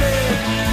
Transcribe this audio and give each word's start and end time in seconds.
você. 0.00 0.69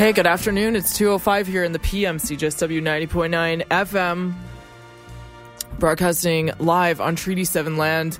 Hey, 0.00 0.14
good 0.14 0.26
afternoon. 0.26 0.76
It's 0.76 0.98
2.05 0.98 1.44
here 1.44 1.62
in 1.62 1.72
the 1.72 1.78
PM, 1.78 2.16
CJSW 2.16 2.80
90.9 2.80 3.66
FM, 3.66 4.34
broadcasting 5.78 6.52
live 6.58 7.02
on 7.02 7.16
Treaty 7.16 7.44
7 7.44 7.76
land. 7.76 8.18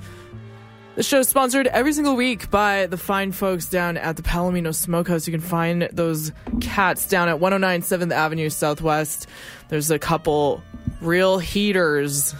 The 0.93 1.01
show 1.01 1.21
is 1.21 1.27
sponsored 1.27 1.65
every 1.65 1.91
single 1.93 2.15
week 2.15 2.51
by 2.51 2.85
the 2.85 2.97
fine 2.97 3.31
folks 3.31 3.65
down 3.65 3.97
at 3.97 4.15
the 4.15 4.21
Palomino 4.21 4.75
Smokehouse. 4.75 5.25
You 5.25 5.31
can 5.31 5.41
find 5.41 5.89
those 5.91 6.31
cats 6.59 7.07
down 7.07 7.29
at 7.29 7.39
109 7.39 7.81
7th 7.81 8.13
Avenue 8.13 8.51
Southwest. 8.51 9.25
There's 9.69 9.89
a 9.89 9.97
couple 9.97 10.61
real 11.01 11.39
heaters 11.39 12.35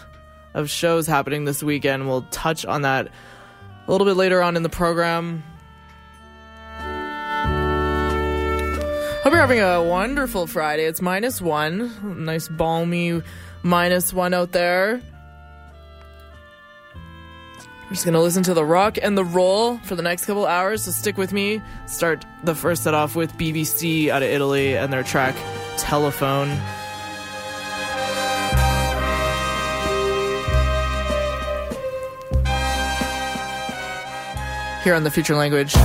of 0.53 0.69
shows 0.69 1.07
happening 1.07 1.45
this 1.45 1.63
weekend. 1.63 2.07
We'll 2.07 2.27
touch 2.29 2.63
on 2.63 2.83
that 2.83 3.07
a 3.87 3.91
little 3.91 4.05
bit 4.05 4.17
later 4.17 4.43
on 4.43 4.55
in 4.55 4.61
the 4.61 4.69
program. 4.69 5.41
Hope 9.23 9.33
you're 9.33 9.39
having 9.39 9.59
a 9.59 9.83
wonderful 9.83 10.47
Friday. 10.47 10.85
It's 10.85 10.99
minus 10.99 11.39
one. 11.39 12.25
Nice 12.25 12.47
balmy 12.47 13.21
minus 13.61 14.11
one 14.11 14.33
out 14.33 14.51
there. 14.51 14.99
We're 16.95 17.91
just 17.91 18.03
going 18.03 18.15
to 18.15 18.19
listen 18.19 18.41
to 18.43 18.55
the 18.55 18.65
rock 18.65 18.97
and 18.99 19.15
the 19.15 19.23
roll 19.23 19.77
for 19.79 19.93
the 19.93 20.01
next 20.01 20.25
couple 20.25 20.47
hours, 20.47 20.85
so 20.85 20.91
stick 20.91 21.19
with 21.19 21.33
me. 21.33 21.61
Start 21.85 22.25
the 22.43 22.55
first 22.55 22.83
set 22.83 22.95
off 22.95 23.15
with 23.15 23.37
Bee 23.37 23.51
Bee 23.51 23.63
Sea 23.63 24.09
out 24.09 24.23
of 24.23 24.29
Italy 24.29 24.75
and 24.75 24.91
their 24.91 25.03
track 25.03 25.35
Telephone. 25.77 26.49
Here 34.83 34.95
on 34.95 35.03
the 35.03 35.11
Future 35.11 35.35
Language. 35.35 35.75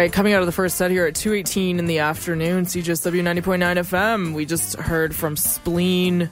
Right, 0.00 0.12
coming 0.12 0.32
out 0.32 0.40
of 0.40 0.46
the 0.46 0.52
first 0.52 0.78
set 0.78 0.90
here 0.90 1.04
at 1.04 1.14
2:18 1.14 1.78
in 1.78 1.84
the 1.84 1.98
afternoon, 1.98 2.64
CJSW 2.64 3.22
90.9 3.22 3.76
FM. 3.76 4.32
We 4.32 4.46
just 4.46 4.76
heard 4.76 5.14
from 5.14 5.36
Spleen 5.36 6.30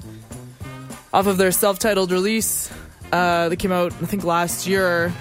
off 1.12 1.26
of 1.26 1.36
their 1.36 1.52
self-titled 1.52 2.10
release 2.10 2.70
uh, 3.12 3.50
that 3.50 3.56
came 3.56 3.70
out, 3.70 3.92
I 3.92 4.06
think, 4.06 4.24
last 4.24 4.66
year, 4.66 5.12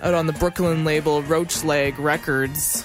out 0.00 0.14
on 0.14 0.28
the 0.28 0.32
Brooklyn 0.34 0.84
label 0.84 1.22
Roach 1.22 1.64
Leg 1.64 1.98
Records. 1.98 2.84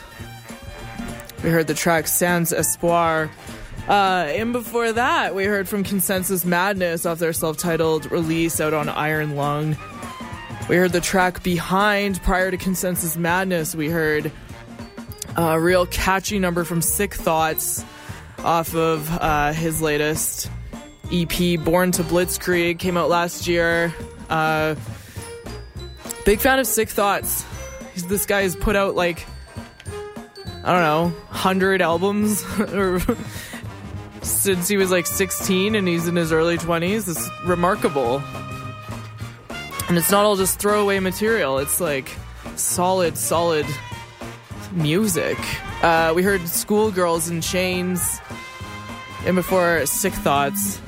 We 1.44 1.52
heard 1.52 1.68
the 1.68 1.76
track 1.76 2.08
Sans 2.08 2.52
Espoir. 2.52 3.30
Uh, 3.88 4.26
and 4.30 4.54
before 4.54 4.92
that, 4.92 5.36
we 5.36 5.46
heard 5.46 5.70
from 5.70 5.84
Consensus 5.84 6.46
Madness 6.46 7.06
off 7.06 7.20
their 7.20 7.34
self-titled 7.34 8.12
release 8.12 8.60
out 8.60 8.74
on 8.74 8.90
Iron 8.90 9.36
Lung. 9.36 9.78
We 10.68 10.78
heard 10.78 10.94
the 10.94 11.02
track 11.02 11.44
Behind 11.44 12.20
prior 12.24 12.50
to 12.50 12.58
Consensus 12.58 13.18
Madness. 13.18 13.76
We 13.76 13.90
heard 13.90 14.32
a 15.36 15.60
real 15.60 15.86
catchy 15.86 16.40
number 16.40 16.64
from 16.64 16.82
Sick 16.82 17.14
Thoughts 17.14 17.84
off 18.40 18.74
of 18.76 19.10
uh, 19.12 19.54
his 19.54 19.82
latest 19.82 20.50
EP, 21.12 21.60
Born 21.64 21.92
to 21.94 22.04
Blitzkrieg, 22.04 22.80
came 22.80 22.98
out 22.98 23.10
last 23.10 23.48
year. 23.48 23.94
Uh, 24.30 24.76
big 26.26 26.40
fan 26.40 26.60
of 26.60 26.68
Sick 26.68 26.90
Thoughts. 26.90 27.46
This 28.08 28.26
guy 28.26 28.44
has 28.44 28.56
put 28.56 28.76
out 28.76 28.96
like, 28.96 29.26
I 30.64 30.72
don't 30.72 30.84
know, 30.84 31.04
100 31.30 31.82
albums 31.82 32.46
since 34.22 34.68
he 34.68 34.78
was 34.78 34.92
like 34.92 35.06
16 35.06 35.76
and 35.76 35.88
he's 35.88 36.08
in 36.08 36.16
his 36.16 36.32
early 36.32 36.58
20s. 36.58 37.10
It's 37.10 37.30
remarkable. 37.46 38.22
And 39.90 39.98
it's 39.98 40.12
not 40.12 40.24
all 40.24 40.36
just 40.36 40.60
throwaway 40.60 41.00
material, 41.00 41.58
it's 41.58 41.82
like 41.82 42.16
solid, 42.56 43.18
solid 43.18 43.66
music. 44.72 45.38
Uh, 45.84 46.14
we 46.16 46.24
heard 46.24 46.48
Schoolgirls 46.48 47.30
in 47.30 47.42
Chains, 47.42 48.20
and 49.26 49.36
before 49.36 49.86
Sick 49.86 50.14
Thoughts. 50.14 50.80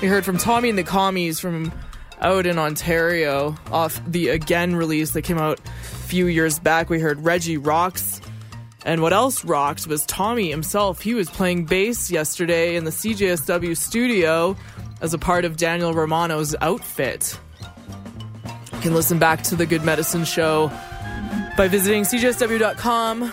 We 0.00 0.08
heard 0.08 0.24
from 0.24 0.38
Tommy 0.38 0.68
and 0.68 0.78
the 0.78 0.82
Commies 0.82 1.38
from 1.38 1.72
out 2.20 2.46
in 2.46 2.58
Ontario 2.58 3.56
off 3.70 4.00
the 4.06 4.28
Again 4.28 4.74
release 4.76 5.10
that 5.12 5.22
came 5.22 5.38
out 5.38 5.60
a 5.60 5.70
few 6.06 6.26
years 6.26 6.58
back. 6.58 6.88
We 6.88 7.00
heard 7.00 7.24
Reggie 7.24 7.58
Rocks. 7.58 8.20
And 8.84 9.00
what 9.00 9.12
else 9.12 9.44
rocked 9.44 9.86
was 9.86 10.04
Tommy 10.06 10.50
himself. 10.50 11.00
He 11.00 11.14
was 11.14 11.30
playing 11.30 11.66
bass 11.66 12.10
yesterday 12.10 12.74
in 12.74 12.84
the 12.84 12.90
CJSW 12.90 13.76
studio 13.76 14.56
as 15.00 15.14
a 15.14 15.18
part 15.18 15.44
of 15.44 15.56
Daniel 15.56 15.94
Romano's 15.94 16.56
outfit. 16.60 17.38
You 18.72 18.80
can 18.80 18.94
listen 18.94 19.20
back 19.20 19.42
to 19.44 19.56
the 19.56 19.66
Good 19.66 19.84
Medicine 19.84 20.24
Show 20.24 20.72
by 21.56 21.68
visiting 21.68 22.04
cjsw.com. 22.04 23.32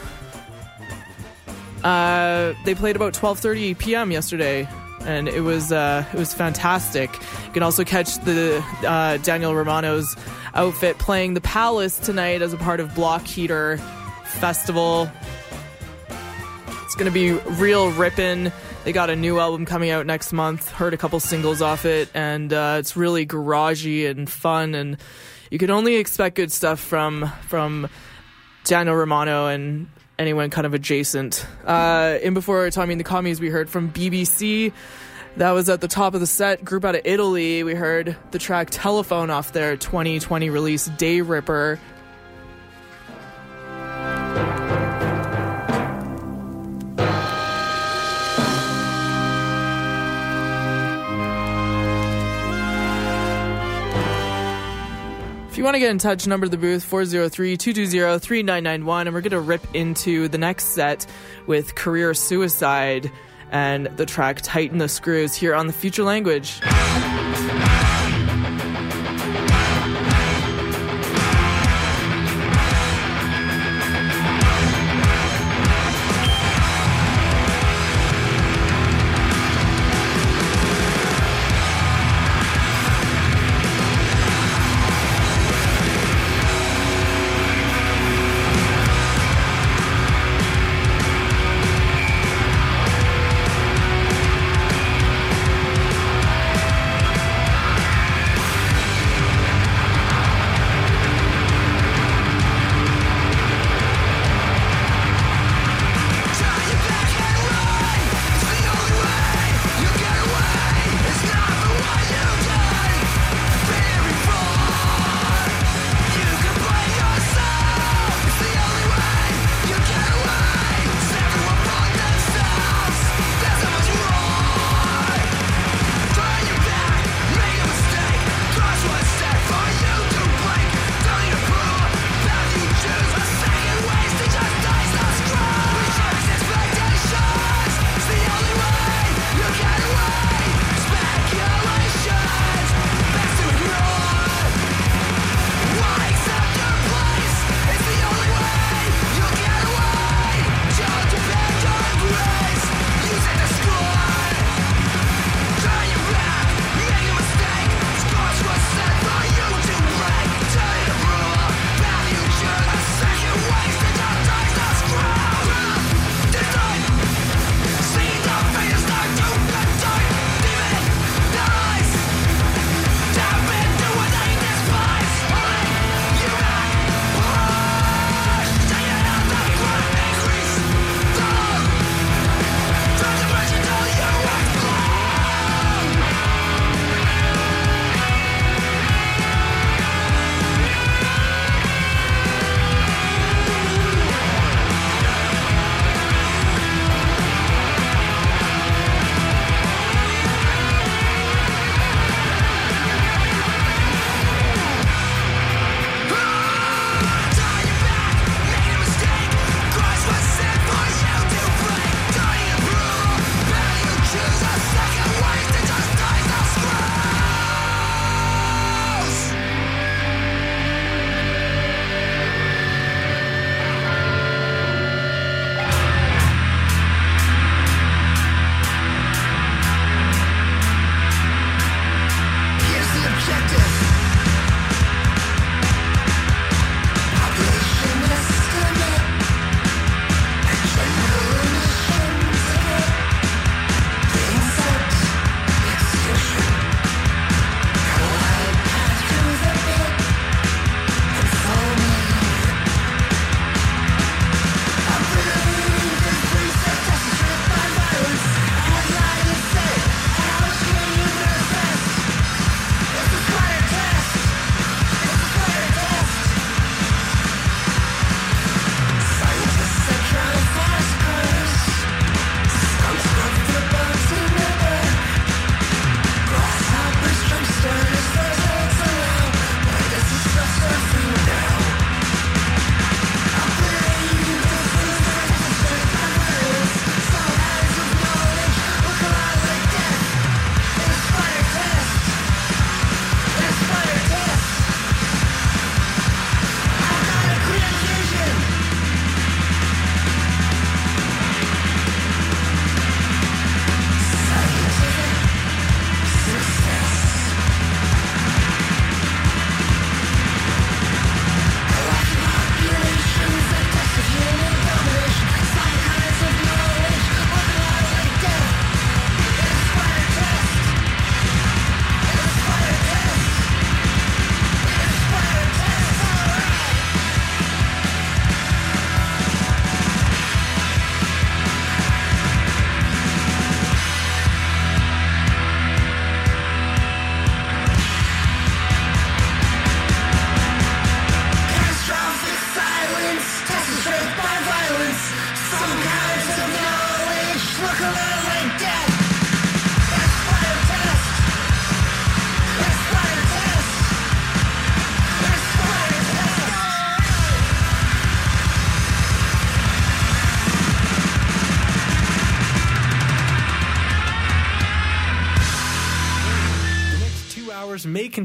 Uh, 1.83 2.53
they 2.65 2.75
played 2.75 2.95
about 2.95 3.13
12:30 3.13 3.77
p.m. 3.77 4.11
yesterday, 4.11 4.67
and 5.01 5.29
it 5.29 5.41
was 5.41 5.71
uh, 5.71 6.03
it 6.13 6.17
was 6.17 6.33
fantastic. 6.33 7.11
You 7.45 7.51
can 7.53 7.63
also 7.63 7.83
catch 7.83 8.15
the 8.25 8.63
uh, 8.85 9.17
Daniel 9.17 9.55
Romano's 9.55 10.15
outfit 10.53 10.97
playing 10.97 11.35
the 11.35 11.41
Palace 11.41 11.97
tonight 11.97 12.41
as 12.41 12.53
a 12.53 12.57
part 12.57 12.79
of 12.79 12.93
Block 12.95 13.25
Heater 13.25 13.77
Festival. 14.25 15.09
It's 16.83 16.95
gonna 16.95 17.11
be 17.11 17.31
real 17.31 17.91
rippin'. 17.91 18.51
They 18.83 18.91
got 18.91 19.09
a 19.09 19.15
new 19.15 19.39
album 19.39 19.65
coming 19.65 19.89
out 19.89 20.05
next 20.05 20.33
month. 20.33 20.69
Heard 20.71 20.93
a 20.93 20.97
couple 20.97 21.19
singles 21.19 21.61
off 21.61 21.85
it, 21.85 22.09
and 22.13 22.51
uh, 22.51 22.77
it's 22.79 22.97
really 22.97 23.25
garagey 23.25 24.09
and 24.09 24.29
fun. 24.29 24.75
And 24.75 24.97
you 25.49 25.59
can 25.59 25.69
only 25.69 25.95
expect 25.95 26.35
good 26.35 26.51
stuff 26.51 26.79
from 26.79 27.31
from 27.47 27.87
Daniel 28.69 28.95
Romano 28.95 29.47
and 29.47 29.89
anyone 30.19 30.51
kind 30.51 30.67
of 30.67 30.75
adjacent. 30.75 31.43
Uh, 31.65 32.19
in 32.21 32.35
before 32.35 32.69
Tommy 32.69 32.93
and 32.93 32.99
the 32.99 33.03
Commies, 33.03 33.41
we 33.41 33.49
heard 33.49 33.67
from 33.67 33.87
Bee 33.87 34.11
Bee 34.11 34.25
Sea. 34.25 34.71
That 35.37 35.51
was 35.53 35.69
at 35.69 35.81
the 35.81 35.87
top 35.87 36.13
of 36.13 36.19
the 36.19 36.27
set. 36.27 36.63
Group 36.63 36.85
out 36.85 36.93
of 36.93 37.01
Italy. 37.03 37.63
We 37.63 37.73
heard 37.73 38.15
the 38.29 38.37
track 38.37 38.67
Telephone 38.69 39.31
off 39.31 39.53
their 39.53 39.75
2020 39.75 40.51
release 40.51 40.85
Day 40.85 41.21
Ripper. 41.21 41.79
You 55.59 55.65
want 55.65 55.75
to 55.75 55.79
get 55.79 55.91
in 55.91 55.97
touch, 55.97 56.25
number 56.25 56.47
the 56.47 56.55
booth 56.55 56.85
403 56.85 57.57
220 57.57 58.19
3991. 58.19 59.07
And 59.07 59.13
we're 59.13 59.19
going 59.19 59.31
to 59.31 59.41
rip 59.41 59.75
into 59.75 60.29
the 60.29 60.37
next 60.37 60.67
set 60.67 61.05
with 61.47 61.75
Career 61.75 62.13
Suicide 62.13 63.11
and 63.51 63.87
the 63.87 64.05
track 64.05 64.39
Tighten 64.41 64.77
the 64.77 64.87
Screws 64.87 65.35
here 65.35 65.53
on 65.53 65.67
the 65.67 65.73
Future 65.73 66.03
Language. 66.03 66.61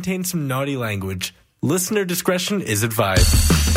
Contain 0.04 0.22
some 0.22 0.46
naughty 0.46 0.76
language. 0.76 1.34
Listener 1.62 2.04
discretion 2.04 2.60
is 2.60 2.82
advised. 2.82 3.73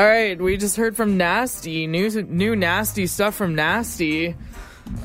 All 0.00 0.06
right, 0.06 0.40
we 0.40 0.56
just 0.56 0.78
heard 0.78 0.96
from 0.96 1.18
Nasti, 1.18 1.86
new 1.86 2.08
new 2.22 2.56
nasty 2.56 3.06
stuff 3.06 3.34
from 3.34 3.54
Nasti. 3.54 4.34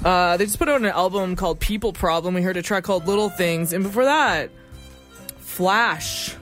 Uh, 0.06 0.38
they 0.38 0.46
just 0.46 0.58
put 0.58 0.70
out 0.70 0.80
an 0.80 0.86
album 0.86 1.36
called 1.36 1.60
People 1.60 1.92
Problem. 1.92 2.34
We 2.34 2.42
heard 2.42 2.56
a 2.56 2.62
track 2.62 2.86
called 2.86 3.06
Little 3.06 3.28
Things, 3.28 3.74
and 3.74 3.84
before 3.84 4.06
that, 4.06 4.52
Flash, 5.40 6.34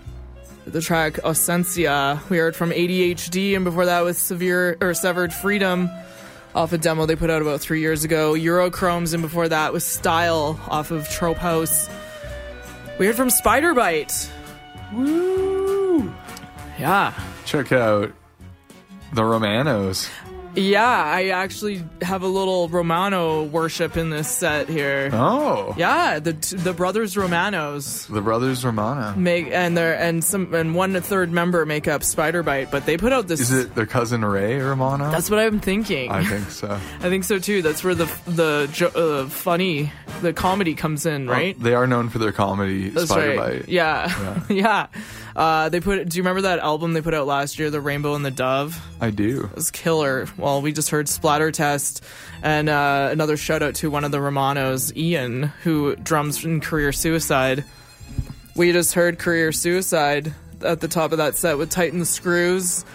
the 0.68 0.82
track 0.82 1.13
Ausencia. 1.24 2.22
We 2.30 2.38
heard 2.38 2.56
from 2.56 2.70
80HD, 2.70 3.56
and 3.56 3.66
before 3.66 3.88
that 3.88 4.02
was 4.02 4.20
Severe 4.20 4.78
or 4.82 4.94
Severed 4.94 5.34
Freedom, 5.34 5.89
off 6.54 6.74
a 6.74 6.78
demo 6.78 7.08
they 7.08 7.16
put 7.16 7.32
out 7.32 7.42
about 7.42 7.60
three 7.60 7.82
years 7.82 8.04
ago. 8.04 8.34
Urochromes, 8.34 9.16
and 9.16 9.24
before 9.24 9.50
that 9.50 9.74
was 9.74 9.84
Style 9.84 10.60
off 10.70 10.92
of 10.92 11.10
Trope 11.10 11.38
House. 11.38 11.89
We 13.00 13.08
heard 13.08 13.16
from 13.16 13.32
Spider 13.32 13.74
Bite. 13.74 14.32
Woo! 14.94 16.13
Yeah, 16.78 17.20
Check 17.46 17.72
out 17.72 18.13
the 19.13 19.23
Romanos. 19.23 20.10
Yeah, 20.56 20.86
I 20.86 21.30
actually 21.30 21.84
have 22.04 22.21
a 22.21 22.28
little 22.28 22.69
Romano 22.69 23.41
worship 23.41 23.97
in 23.97 24.12
this 24.12 24.28
set 24.30 24.69
here. 24.69 25.10
Oh, 25.12 25.73
Yeah, 25.80 26.19
the 26.19 26.34
the 26.34 26.73
brothers 26.73 27.17
Romanos 27.17 28.06
the 28.06 28.21
brothers 28.21 28.63
Romano. 28.63 29.17
make 29.17 29.47
and 29.52 29.76
they're 29.76 29.97
and 29.97 30.23
some 30.23 30.54
and 30.54 30.76
one 30.76 30.93
third 31.02 31.32
member 31.32 31.65
make 31.65 31.88
up 31.88 32.04
Spider 32.04 32.43
Bite, 32.43 32.69
but 32.69 32.86
they 32.86 32.97
put 32.97 33.12
out 33.12 33.28
this. 33.28 33.39
Is 33.39 33.52
it 33.52 33.73
their 33.73 33.88
cousin 33.88 34.23
Ray 34.23 34.60
Romano? 34.60 35.10
That's 35.10 35.28
what 35.32 35.39
I'm 35.39 35.60
thinking. 35.60 36.12
I 36.12 36.23
think 36.23 36.47
so. 36.52 36.67
I 36.99 37.10
think 37.10 37.23
so 37.23 37.39
too. 37.39 37.63
That's 37.63 37.84
where 37.84 37.95
the 37.95 38.06
the 38.28 38.69
jo- 38.71 38.89
uh, 39.23 39.30
funny 39.30 39.91
the 40.21 40.34
comedy 40.34 40.76
comes 40.76 41.08
in, 41.08 41.28
right? 41.28 41.60
They 41.60 41.73
are 41.73 41.88
known 41.88 42.10
for 42.10 42.19
their 42.19 42.32
comedy, 42.32 42.89
That's 42.89 43.10
Spider 43.10 43.39
right. 43.39 43.62
Bite. 43.62 43.69
Yeah, 43.69 44.43
yeah. 44.49 44.88
Uh, 45.36 45.69
they 45.69 45.80
put. 45.80 46.08
Do 46.08 46.17
you 46.17 46.24
remember 46.24 46.41
that 46.43 46.60
album 46.60 46.93
they 46.93 47.02
put 47.02 47.13
out 47.13 47.26
last 47.28 47.58
year, 47.58 47.69
The 47.69 47.82
Rainbow 47.82 48.15
and 48.15 48.24
the 48.26 48.32
Dove? 48.32 48.80
I 49.02 49.10
do. 49.10 49.46
It 49.46 49.56
was 49.56 49.72
killer. 49.72 50.28
Well, 50.38 50.62
we 50.62 50.72
just 50.72 50.89
heard 50.89 51.10
Splatter 51.10 51.52
Test, 51.52 52.04
and 52.41 52.69
uh, 52.69 53.10
another 53.12 53.38
shout 53.38 53.63
out 53.63 53.76
to 53.76 53.89
one 53.89 54.04
of 54.04 54.12
the 54.12 54.22
Romanos, 54.22 54.96
Ian, 54.96 55.43
who 55.63 55.96
drums 55.96 56.43
in 56.46 56.62
Career 56.62 56.91
Suicide. 56.91 57.63
We 58.56 58.72
just 58.72 58.93
heard 58.93 59.17
Career 59.17 59.52
Suicide 59.52 60.34
at 60.62 60.80
the 60.80 60.88
top 60.88 61.12
of 61.12 61.17
that 61.17 61.36
set 61.36 61.58
with 61.58 61.69
Tighten 61.69 62.00
the 62.00 62.06
Screws. 62.06 62.86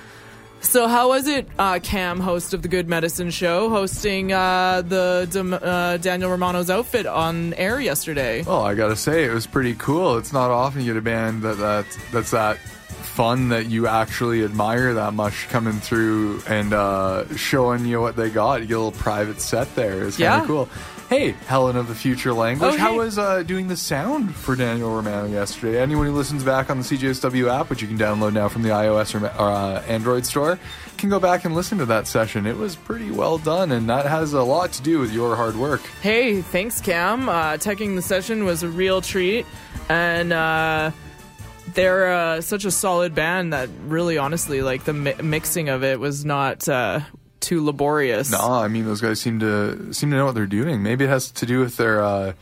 So, 0.61 0.87
how 0.88 1.09
was 1.09 1.27
it, 1.29 1.49
uh, 1.59 1.79
Cam, 1.83 2.21
host 2.21 2.53
of 2.53 2.62
the 2.62 2.68
Good 2.68 2.88
Medicine 2.88 3.31
Show, 3.31 3.71
hosting 3.71 4.33
uh, 4.33 4.83
the 4.83 5.61
uh, 5.62 5.97
Daniel 5.99 6.31
Romano's 6.31 6.68
outfit 6.68 7.07
on 7.07 7.55
air 7.55 7.81
yesterday? 7.81 8.42
Well, 8.42 8.62
I 8.62 8.75
gotta 8.75 8.97
say, 8.97 9.25
it 9.25 9.33
was 9.33 9.47
pretty 9.47 9.75
cool. 9.77 10.18
It's 10.18 10.33
not 10.33 10.51
often 10.51 10.83
you 10.83 10.88
get 10.92 10.99
a 10.99 11.03
band 11.03 11.42
that, 11.42 11.59
that 11.59 11.87
that's 12.12 12.33
that 12.33 12.59
fun 12.59 13.49
that 13.49 13.66
you 13.66 13.87
actually 13.87 14.44
admire 14.44 14.94
that 14.94 15.14
much 15.14 15.49
coming 15.49 15.75
through 15.81 16.42
and 16.49 16.73
uh, 16.75 17.25
showing 17.37 17.87
you 17.87 18.01
what 18.01 18.16
they 18.16 18.29
got. 18.29 18.61
You 18.61 18.66
get 18.66 18.75
a 18.75 18.81
little 18.81 18.92
private 19.01 19.40
set 19.40 19.75
there. 19.75 20.03
It's 20.07 20.16
kind 20.18 20.21
Yeah. 20.21 20.40
of 20.42 20.47
cool. 20.47 20.68
Hey, 21.09 21.31
Helen 21.47 21.77
of 21.77 21.88
the 21.88 21.94
Future 21.94 22.35
Language, 22.35 22.75
Oh, 22.75 22.77
how 22.77 22.99
was 22.99 23.16
uh, 23.18 23.42
doing 23.42 23.68
the 23.68 23.79
sound 23.79 24.35
for 24.35 24.55
Daniel 24.55 24.94
Romano 24.94 25.27
yesterday? 25.27 25.81
Anyone 25.81 26.05
who 26.05 26.12
listens 26.12 26.44
back 26.44 26.68
on 26.68 26.77
the 26.77 26.85
CJSW 26.85 27.49
app, 27.51 27.71
which 27.71 27.81
you 27.81 27.88
can 27.88 27.97
download 27.97 28.35
now 28.35 28.47
from 28.49 28.62
the 28.62 28.68
iOS 28.68 29.18
or, 29.18 29.25
or 29.25 29.51
uh, 29.51 29.81
Android 29.85 30.27
store, 30.27 30.59
can 30.99 31.09
go 31.09 31.18
back 31.18 31.47
and 31.47 31.55
listen 31.55 31.79
to 31.79 31.87
that 31.87 32.07
session. 32.07 32.44
It 32.44 32.59
was 32.59 32.77
pretty 32.77 33.11
well 33.11 33.38
done, 33.38 33.73
and 33.73 33.88
that 33.88 34.05
has 34.05 34.35
a 34.35 34.42
lot 34.42 34.73
to 34.73 34.83
do 34.83 34.99
with 34.99 35.11
your 35.11 35.35
hard 35.35 35.57
work. 35.57 35.81
Hey, 36.03 36.42
thanks, 36.42 36.79
Cam. 36.83 37.31
Uh, 37.31 37.53
teching 37.53 37.94
the 37.94 38.03
session 38.03 38.44
was 38.44 38.62
a 38.62 38.68
real 38.68 39.01
treat, 39.01 39.47
and 39.88 40.31
uh, 40.31 40.90
they're 41.73 42.12
uh, 42.12 42.40
such 42.42 42.66
a 42.66 42.71
solid 42.71 43.14
band 43.14 43.55
that 43.55 43.71
really, 43.87 44.18
honestly, 44.18 44.61
like 44.61 44.85
the 44.85 44.92
mi- 44.92 45.14
mixing 45.23 45.71
of 45.71 45.83
it 45.83 45.99
was 45.99 46.27
not 46.27 46.68
uh, 46.68 47.01
too 47.40 47.64
laborious. 47.64 48.31
No, 48.31 48.38
I 48.40 48.68
mean 48.68 48.85
those 48.85 49.01
guys 49.01 49.20
seem 49.20 49.40
to 49.40 49.92
seem 49.92 50.11
to 50.11 50.16
know 50.16 50.27
what 50.27 50.35
they're 50.35 50.46
doing. 50.46 50.83
Maybe 50.83 51.05
it 51.05 51.09
has 51.09 51.31
to 51.33 51.46
do 51.46 51.61
with 51.61 51.77
their 51.77 52.03
uh, 52.03 52.33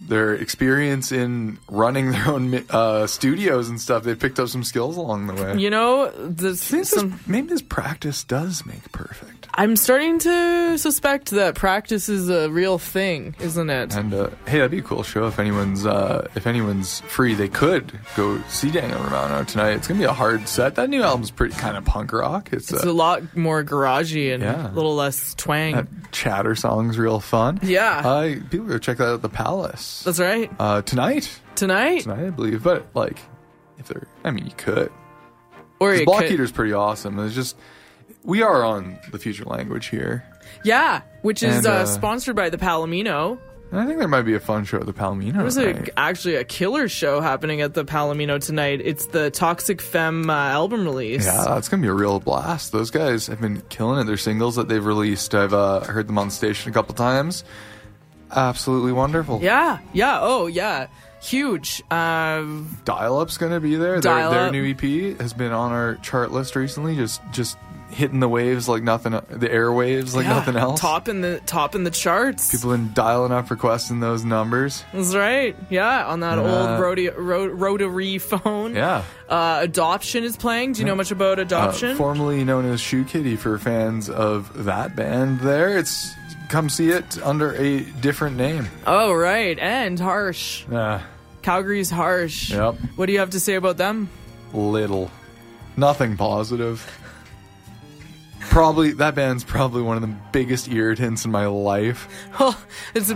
their 0.00 0.34
experience 0.34 1.12
in 1.12 1.58
running 1.68 2.10
their 2.10 2.28
own 2.28 2.64
uh, 2.70 3.06
studios 3.06 3.68
and 3.68 3.80
stuff. 3.80 4.02
They 4.02 4.14
picked 4.14 4.38
up 4.38 4.48
some 4.48 4.64
skills 4.64 4.96
along 4.96 5.28
the 5.28 5.34
way. 5.34 5.56
You 5.58 5.70
know, 5.70 6.10
this, 6.10 6.70
Maybe 6.72 6.82
this- 6.84 7.04
maybe 7.26 7.48
this 7.48 7.62
practice 7.62 8.24
does 8.24 8.66
make 8.66 8.90
perfect. 8.92 9.30
I'm 9.56 9.76
starting 9.76 10.18
to 10.18 10.76
suspect 10.78 11.30
that 11.30 11.54
practice 11.54 12.08
is 12.08 12.28
a 12.28 12.50
real 12.50 12.76
thing, 12.76 13.36
isn't 13.38 13.70
it? 13.70 13.94
And 13.94 14.12
uh, 14.12 14.30
hey, 14.48 14.58
that'd 14.58 14.72
be 14.72 14.78
a 14.78 14.82
cool 14.82 15.04
show 15.04 15.28
if 15.28 15.38
anyone's 15.38 15.86
uh, 15.86 16.26
if 16.34 16.48
anyone's 16.48 16.98
free. 17.02 17.34
They 17.34 17.46
could 17.46 17.92
go 18.16 18.42
see 18.48 18.72
Daniel 18.72 18.98
Romano 18.98 19.44
tonight. 19.44 19.74
It's 19.74 19.86
gonna 19.86 20.00
be 20.00 20.06
a 20.06 20.12
hard 20.12 20.48
set. 20.48 20.74
That 20.74 20.90
new 20.90 21.04
album's 21.04 21.30
pretty 21.30 21.54
kind 21.54 21.76
of 21.76 21.84
punk 21.84 22.12
rock. 22.12 22.52
It's, 22.52 22.72
It's 22.72 22.84
uh, 22.84 22.90
a 22.90 22.92
lot 22.92 23.36
more 23.36 23.62
garagey 23.62 24.34
and 24.34 24.42
Yeah. 24.42 24.72
a 24.72 24.74
little 24.74 24.96
less 24.96 25.34
twang. 25.36 25.74
that 25.76 25.86
chatter 26.10 26.56
song's 26.56 26.98
real 26.98 27.20
fun. 27.20 27.60
Yeah. 27.62 27.98
uh, 28.04 28.34
people 28.50 28.66
go 28.66 28.78
check 28.78 28.96
that 28.96 29.06
out 29.06 29.14
at 29.14 29.22
the 29.22 29.28
Palace 29.28 29.83
That's 30.04 30.18
right. 30.20 30.50
uh, 30.58 30.82
tonight. 30.82 31.40
Tonight, 31.54 32.02
tonight, 32.02 32.26
I 32.26 32.30
believe. 32.30 32.62
But 32.64 32.86
like, 32.94 33.18
if 33.78 33.86
they're, 33.88 34.06
I 34.24 34.30
mean, 34.30 34.46
you 34.46 34.52
could. 34.56 34.90
Or 35.80 35.94
you 35.94 36.04
Block 36.04 36.22
could- 36.22 36.30
Heater's 36.30 36.52
pretty 36.52 36.72
awesome. 36.72 37.18
It's 37.18 37.34
just 37.34 37.56
we 38.24 38.42
are 38.42 38.64
on 38.64 38.98
the 39.10 39.18
future 39.18 39.44
language 39.44 39.86
here, 39.86 40.24
yeah, 40.64 41.02
which 41.22 41.42
is 41.42 41.58
And, 41.58 41.66
uh, 41.66 41.70
uh, 41.70 41.86
sponsored 41.86 42.36
by 42.36 42.50
the 42.50 42.58
Palomino. 42.58 43.38
I 43.72 43.86
think 43.86 43.98
there 43.98 44.06
might 44.06 44.22
be 44.22 44.34
a 44.34 44.40
fun 44.40 44.64
show 44.64 44.78
at 44.78 44.86
the 44.86 44.92
Palomino. 44.92 45.32
There's 45.38 45.56
a, 45.58 45.98
actually 45.98 46.36
a 46.36 46.44
killer 46.44 46.86
show 46.88 47.20
happening 47.20 47.60
at 47.60 47.74
the 47.74 47.84
Palomino 47.84 48.40
tonight. 48.40 48.80
It's 48.84 49.06
the 49.06 49.30
Toxic 49.30 49.80
Femme 49.82 50.30
uh, 50.30 50.32
album 50.32 50.84
release. 50.84 51.26
yeah, 51.26 51.44
that's 51.48 51.68
gonna 51.68 51.82
be 51.82 51.88
a 51.88 51.92
real 51.92 52.20
blast. 52.20 52.70
Those 52.72 52.90
guys 52.92 53.26
have 53.26 53.40
been 53.40 53.62
killing 53.70 54.00
it. 54.00 54.04
Their 54.04 54.16
singles 54.16 54.54
that 54.56 54.68
they've 54.68 54.84
released, 54.84 55.34
I've 55.34 55.52
uh, 55.54 55.80
heard 55.80 56.06
them 56.06 56.18
on 56.18 56.28
the 56.28 56.34
station 56.34 56.70
a 56.70 56.74
couple 56.74 56.94
times. 56.94 57.42
Absolutely 58.30 58.92
wonderful. 58.92 59.40
yeah, 59.42 59.78
yeah. 59.92 60.18
Oh, 60.20 60.46
yeah. 60.46 60.86
Huge. 61.22 61.82
Uh, 61.90 62.44
Dial 62.84 63.18
Up's 63.18 63.38
gonna 63.38 63.60
be 63.60 63.76
there. 63.76 63.92
Their, 64.00 64.12
Dial 64.12 64.30
their 64.30 64.46
Up. 64.46 64.52
new 64.52 64.70
EP 64.72 65.18
has 65.20 65.32
been 65.32 65.52
on 65.52 65.72
our 65.72 65.94
chart 65.96 66.32
list 66.32 66.54
recently. 66.54 66.96
Just 66.96 67.22
just 67.32 67.56
hitting 67.90 68.18
the 68.20 68.28
waves 68.28 68.68
like 68.68 68.82
nothing, 68.82 69.12
the 69.12 69.48
airwaves 69.48 70.14
like 70.14 70.24
yeah, 70.26 70.34
nothing 70.34 70.56
else. 70.56 70.80
Top 70.80 71.08
in 71.08 71.22
the 71.22 71.40
top 71.46 71.74
in 71.74 71.84
the 71.84 71.90
charts. 71.90 72.50
People 72.50 72.72
been 72.72 72.92
dialing 72.92 73.32
up 73.32 73.50
requesting 73.50 74.00
those 74.00 74.22
numbers. 74.22 74.84
That's 74.92 75.14
right. 75.14 75.56
Yeah, 75.70 76.04
on 76.06 76.20
that 76.20 76.38
Uh, 76.38 76.42
old 76.42 76.80
rotary, 76.80 77.08
ro- 77.08 77.46
rotary 77.46 78.18
phone. 78.18 78.74
Yeah. 78.74 79.02
Uh, 79.26 79.60
Adoption 79.62 80.24
is 80.24 80.36
playing. 80.36 80.72
Do 80.72 80.80
you 80.80 80.86
know 80.86 80.94
much 80.96 81.10
about 81.10 81.38
Uh, 81.38 81.42
Adoption? 81.42 81.96
formerly 81.96 82.44
known 82.44 82.66
as 82.66 82.82
Shoe 82.82 83.04
Kitty 83.04 83.36
for 83.36 83.56
fans 83.58 84.10
of 84.10 84.64
that 84.64 84.94
band 84.94 85.40
there. 85.40 85.78
It's 85.78 86.14
come 86.48 86.68
see 86.68 86.90
it 86.90 87.22
under 87.22 87.54
a 87.54 87.80
different 88.00 88.36
name. 88.36 88.68
oh, 88.86 89.12
right. 89.12 89.58
And 89.58 89.98
Harsh. 89.98 90.64
Uh, 90.70 91.00
Calgary's 91.42 91.90
Harsh. 91.90 92.50
Yep. 92.50 92.76
What 92.96 93.06
do 93.06 93.12
you 93.12 93.18
have 93.18 93.30
to 93.30 93.40
say 93.40 93.54
about 93.54 93.76
them? 93.76 94.08
little. 94.52 95.10
Nothing 95.76 96.16
positive. 96.16 96.88
Probably 98.40 98.92
that 98.92 99.14
band's 99.14 99.42
probably 99.42 99.82
one 99.82 99.96
of 99.96 100.02
the 100.02 100.14
biggest 100.32 100.68
irritants 100.68 101.24
in 101.24 101.30
my 101.32 101.46
life. 101.46 102.08
Well, 102.38 102.56
it's 102.94 103.12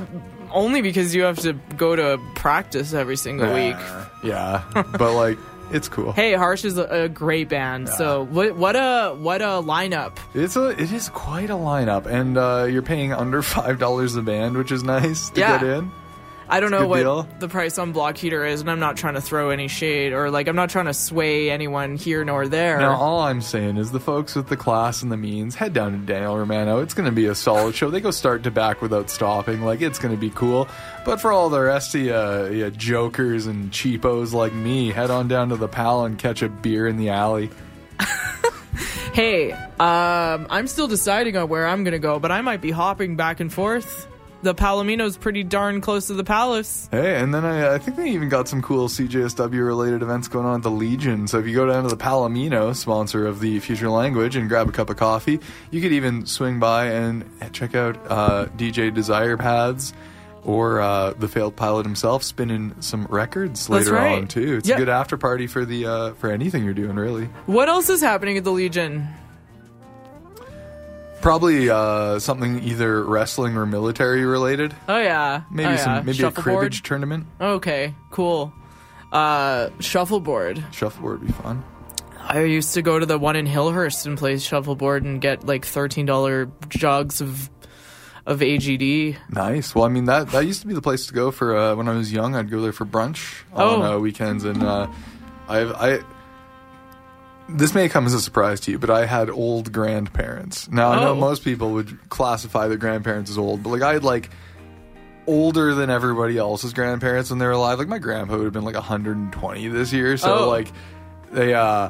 only 0.51 0.83
because 0.83 1.15
you 1.15 1.23
have 1.23 1.39
to 1.41 1.53
go 1.77 1.95
to 1.95 2.19
practice 2.35 2.93
every 2.93 3.17
single 3.17 3.53
week. 3.55 3.77
Yeah. 4.25 4.65
but 4.75 5.15
like 5.15 5.39
it's 5.71 5.89
cool. 5.89 6.13
Hey, 6.13 6.33
Harsh 6.35 6.65
is 6.65 6.79
a, 6.79 6.85
a 6.85 7.09
great 7.09 7.49
band. 7.49 7.89
So 7.89 8.25
what? 8.25 8.57
What 8.57 8.77
a 8.77 9.15
what 9.15 9.43
a 9.43 9.61
lineup. 9.63 10.17
It's 10.35 10.57
a 10.57 10.69
it 10.71 10.93
is 10.93 11.09
quite 11.11 11.51
a 11.51 11.55
lineup 11.55 12.07
and 12.07 12.37
uh, 12.39 12.67
you're 12.69 12.83
paying 12.83 13.13
under 13.13 13.43
five 13.57 13.79
dollars 13.79 14.17
a 14.17 14.23
band, 14.23 14.57
which 14.57 14.73
is 14.73 14.83
nice 14.83 15.31
to 15.31 15.41
Yeah. 15.41 15.59
get 15.59 15.69
in. 15.69 15.93
I 16.51 16.61
don't 16.61 16.71
know 16.71 16.87
what 16.87 17.01
deal. 17.01 17.29
the 17.41 17.49
price 17.49 17.77
on 17.79 17.93
Block 17.93 18.17
Heater 18.17 18.45
is, 18.47 18.63
and 18.63 18.71
I'm 18.71 18.81
not 18.81 18.97
trying 18.97 19.15
to 19.15 19.21
throw 19.21 19.51
any 19.51 19.69
shade 19.69 20.13
or 20.13 20.31
like 20.31 20.49
I'm 20.49 20.57
not 20.57 20.71
trying 20.71 20.87
to 20.87 20.95
sway 20.95 21.51
anyone 21.51 21.97
here 21.97 22.25
nor 22.25 22.49
there. 22.49 22.79
Now, 22.79 22.97
all 22.97 23.21
I'm 23.21 23.43
saying 23.43 23.77
is 23.77 23.91
the 23.91 24.01
folks 24.01 24.35
with 24.35 24.49
the 24.49 24.57
class 24.57 25.03
and 25.03 25.13
the 25.13 25.17
means 25.17 25.55
head 25.55 25.75
down 25.75 25.93
to 25.93 25.99
Daniel 25.99 26.39
Romano. 26.39 26.81
It's 26.81 26.95
going 26.95 27.07
to 27.07 27.15
be 27.15 27.27
a 27.27 27.35
solid 27.35 27.75
show. 27.75 27.91
They 27.91 28.01
go 28.01 28.11
start 28.11 28.45
to 28.45 28.51
back 28.51 28.81
without 28.81 29.11
stopping. 29.11 29.63
Like, 29.63 29.83
it's 29.83 29.99
going 29.99 30.15
to 30.15 30.21
be 30.21 30.31
cool. 30.31 30.69
But 31.05 31.21
for 31.21 31.33
all 31.33 31.51
the 31.51 31.61
rest 31.61 31.95
of 31.95 32.01
you, 32.01 32.15
uh, 32.15 32.49
you 32.51 32.71
jokers 32.71 33.47
and 33.47 33.71
cheapos 33.71 34.33
like 34.33 34.55
me, 34.55 34.91
head 34.91 35.11
on 35.11 35.29
down 35.29 35.51
to 35.51 35.57
the 35.57 35.69
Pal 35.69 36.05
and 36.05 36.19
catch 36.19 36.43
a 36.43 36.49
beer 36.49 36.89
in 36.89 36.97
the 36.97 37.11
alley. 37.11 37.51
Hey, 39.19 39.51
um, 39.51 40.47
I'm 40.49 40.69
still 40.69 40.87
deciding 40.87 41.37
on 41.37 41.49
where 41.49 41.67
I'm 41.67 41.83
gonna 41.83 41.99
go, 41.99 42.21
but 42.21 42.31
I 42.31 42.41
might 42.41 42.61
be 42.61 42.71
hopping 42.71 43.17
back 43.17 43.41
and 43.41 43.53
forth. 43.53 44.07
The 44.43 44.55
Palomino's 44.55 45.17
pretty 45.17 45.43
darn 45.43 45.81
close 45.81 46.07
to 46.07 46.15
the 46.15 46.23
palace. 46.23 46.89
Hey, 46.93 47.17
and 47.21 47.35
then 47.35 47.45
I, 47.45 47.75
I 47.75 47.79
think 47.79 47.97
they 47.97 48.11
even 48.11 48.29
got 48.29 48.47
some 48.47 48.63
cool 48.63 48.89
CJSW 48.89 49.67
related 49.67 50.01
events 50.01 50.29
going 50.29 50.47
on 50.47 50.57
at 50.57 50.63
the 50.63 50.71
Legion. 50.71 51.27
So 51.27 51.41
if 51.41 51.47
you 51.49 51.55
go 51.57 51.67
down 51.67 51.83
to 51.83 51.89
the 51.89 51.97
Palomino, 51.97 52.75
sponsor 52.75 53.27
of 53.27 53.41
the 53.41 53.59
Future 53.59 53.91
Language, 53.91 54.37
and 54.37 54.49
grab 54.49 54.69
a 54.69 54.73
cup 54.73 54.91
of 54.91 54.97
coffee, 54.97 55.41
you 55.73 55.81
could 55.81 55.91
even 55.93 56.25
swing 56.25 56.61
by 56.61 56.87
and 56.87 57.25
check 57.53 57.75
out 57.75 57.97
uh, 58.09 58.47
DJ 58.57 58.95
Desire 58.95 59.37
Paths 59.37 59.93
or 60.45 60.81
uh, 60.81 61.13
the 61.15 61.27
failed 61.27 61.57
pilot 61.57 61.85
himself 61.85 62.23
spinning 62.23 62.75
some 62.81 63.07
records 63.07 63.69
later 63.69 63.95
right. 63.95 64.19
on 64.19 64.29
too. 64.29 64.57
It's 64.59 64.69
Yeah. 64.69 64.77
a 64.77 64.79
good 64.79 64.89
after 64.89 65.17
party 65.17 65.49
for 65.49 65.65
the 65.65 65.85
uh, 65.87 66.13
for 66.15 66.31
anything 66.31 66.65
you're 66.65 66.75
doing, 66.75 66.95
really. 66.95 67.25
What 67.47 67.69
else 67.69 67.89
is 67.91 68.01
happening 68.01 68.39
at 68.39 68.45
the 68.45 68.53
Legion? 68.53 69.09
Probably 71.21 71.69
uh, 71.69 72.19
something 72.21 72.63
either 72.63 73.03
wrestling 73.05 73.57
or 73.57 73.67
military 73.67 74.25
related. 74.25 74.75
Oh 74.89 74.99
yeah, 74.99 75.43
Maybe 75.51 75.69
oh, 75.73 75.77
some 75.77 75.95
yeah. 75.97 76.03
maybe 76.03 76.23
a 76.23 76.31
cribbage 76.31 76.83
tournament. 76.83 77.27
Okay, 77.41 77.95
cool. 78.11 78.53
Uh, 79.11 79.71
shuffleboard. 79.81 80.63
Shuffleboard 80.73 81.21
would 81.21 81.27
be 81.27 81.33
fun. 81.33 81.65
I 82.21 82.43
used 82.45 82.75
to 82.75 82.83
go 82.83 82.99
to 82.99 83.07
the 83.07 83.19
one 83.19 83.37
in 83.37 83.47
Hillhurst 83.47 84.05
and 84.07 84.17
play 84.19 84.37
shuffleboard 84.39 85.03
and 85.03 85.21
get 85.21 85.45
like 85.47 85.65
thirteen 85.65 86.07
dollar 86.07 86.51
jugs 86.69 87.21
of 87.21 87.51
of 88.27 88.41
AGD. 88.41 89.17
Nice. 89.31 89.75
Well, 89.75 89.85
I 89.85 89.89
mean 89.89 90.05
that 90.05 90.31
that 90.33 90.47
used 90.47 90.61
to 90.61 90.67
be 90.69 90.75
the 90.75 90.83
place 90.83 91.07
to 91.07 91.15
go 91.15 91.31
for 91.31 91.57
uh, 91.57 91.75
when 91.75 91.89
I 91.89 91.95
was 91.97 92.13
young. 92.13 92.37
I'd 92.37 92.51
go 92.51 92.61
there 92.61 92.73
for 92.73 92.85
brunch 92.85 93.43
Oh. 93.55 93.81
on 93.81 93.93
uh, 93.95 93.99
weekends, 93.99 94.45
and 94.45 94.63
uh, 94.63 94.87
I 95.49 95.61
I. 95.61 96.01
This 97.49 97.75
may 97.75 97.89
come 97.89 98.05
as 98.07 98.13
a 98.15 98.21
surprise 98.21 98.61
to 98.61 98.71
you, 98.71 98.79
but 98.79 98.91
I 98.91 99.07
had 99.07 99.31
old 99.31 99.73
grandparents. 99.73 100.69
Now 100.71 100.91
I 100.91 100.97
know 101.01 101.11
Oh. 101.13 101.15
most 101.15 101.43
people 101.45 101.73
would 101.73 101.99
classify 102.11 102.69
their 102.69 102.77
grandparents 102.77 103.31
as 103.31 103.39
old, 103.39 103.63
but 103.63 103.71
like 103.71 103.83
I 103.83 103.95
had 103.95 104.05
like 104.05 104.31
older 105.27 105.75
than 105.75 105.89
everybody 105.91 106.37
else's 106.39 106.73
grandparents 106.73 107.31
when 107.31 107.39
they 107.39 107.47
were 107.47 107.53
alive. 107.53 107.79
Like 107.79 107.89
my 107.89 107.99
grandpa 107.99 108.37
would 108.37 108.45
have 108.45 108.53
been 108.53 108.65
like 108.65 108.75
120 108.75 109.69
this 109.69 109.93
year, 109.93 110.17
so 110.19 110.41
Oh. 110.45 110.49
like 110.49 110.69
they 111.33 111.55
uh 111.55 111.89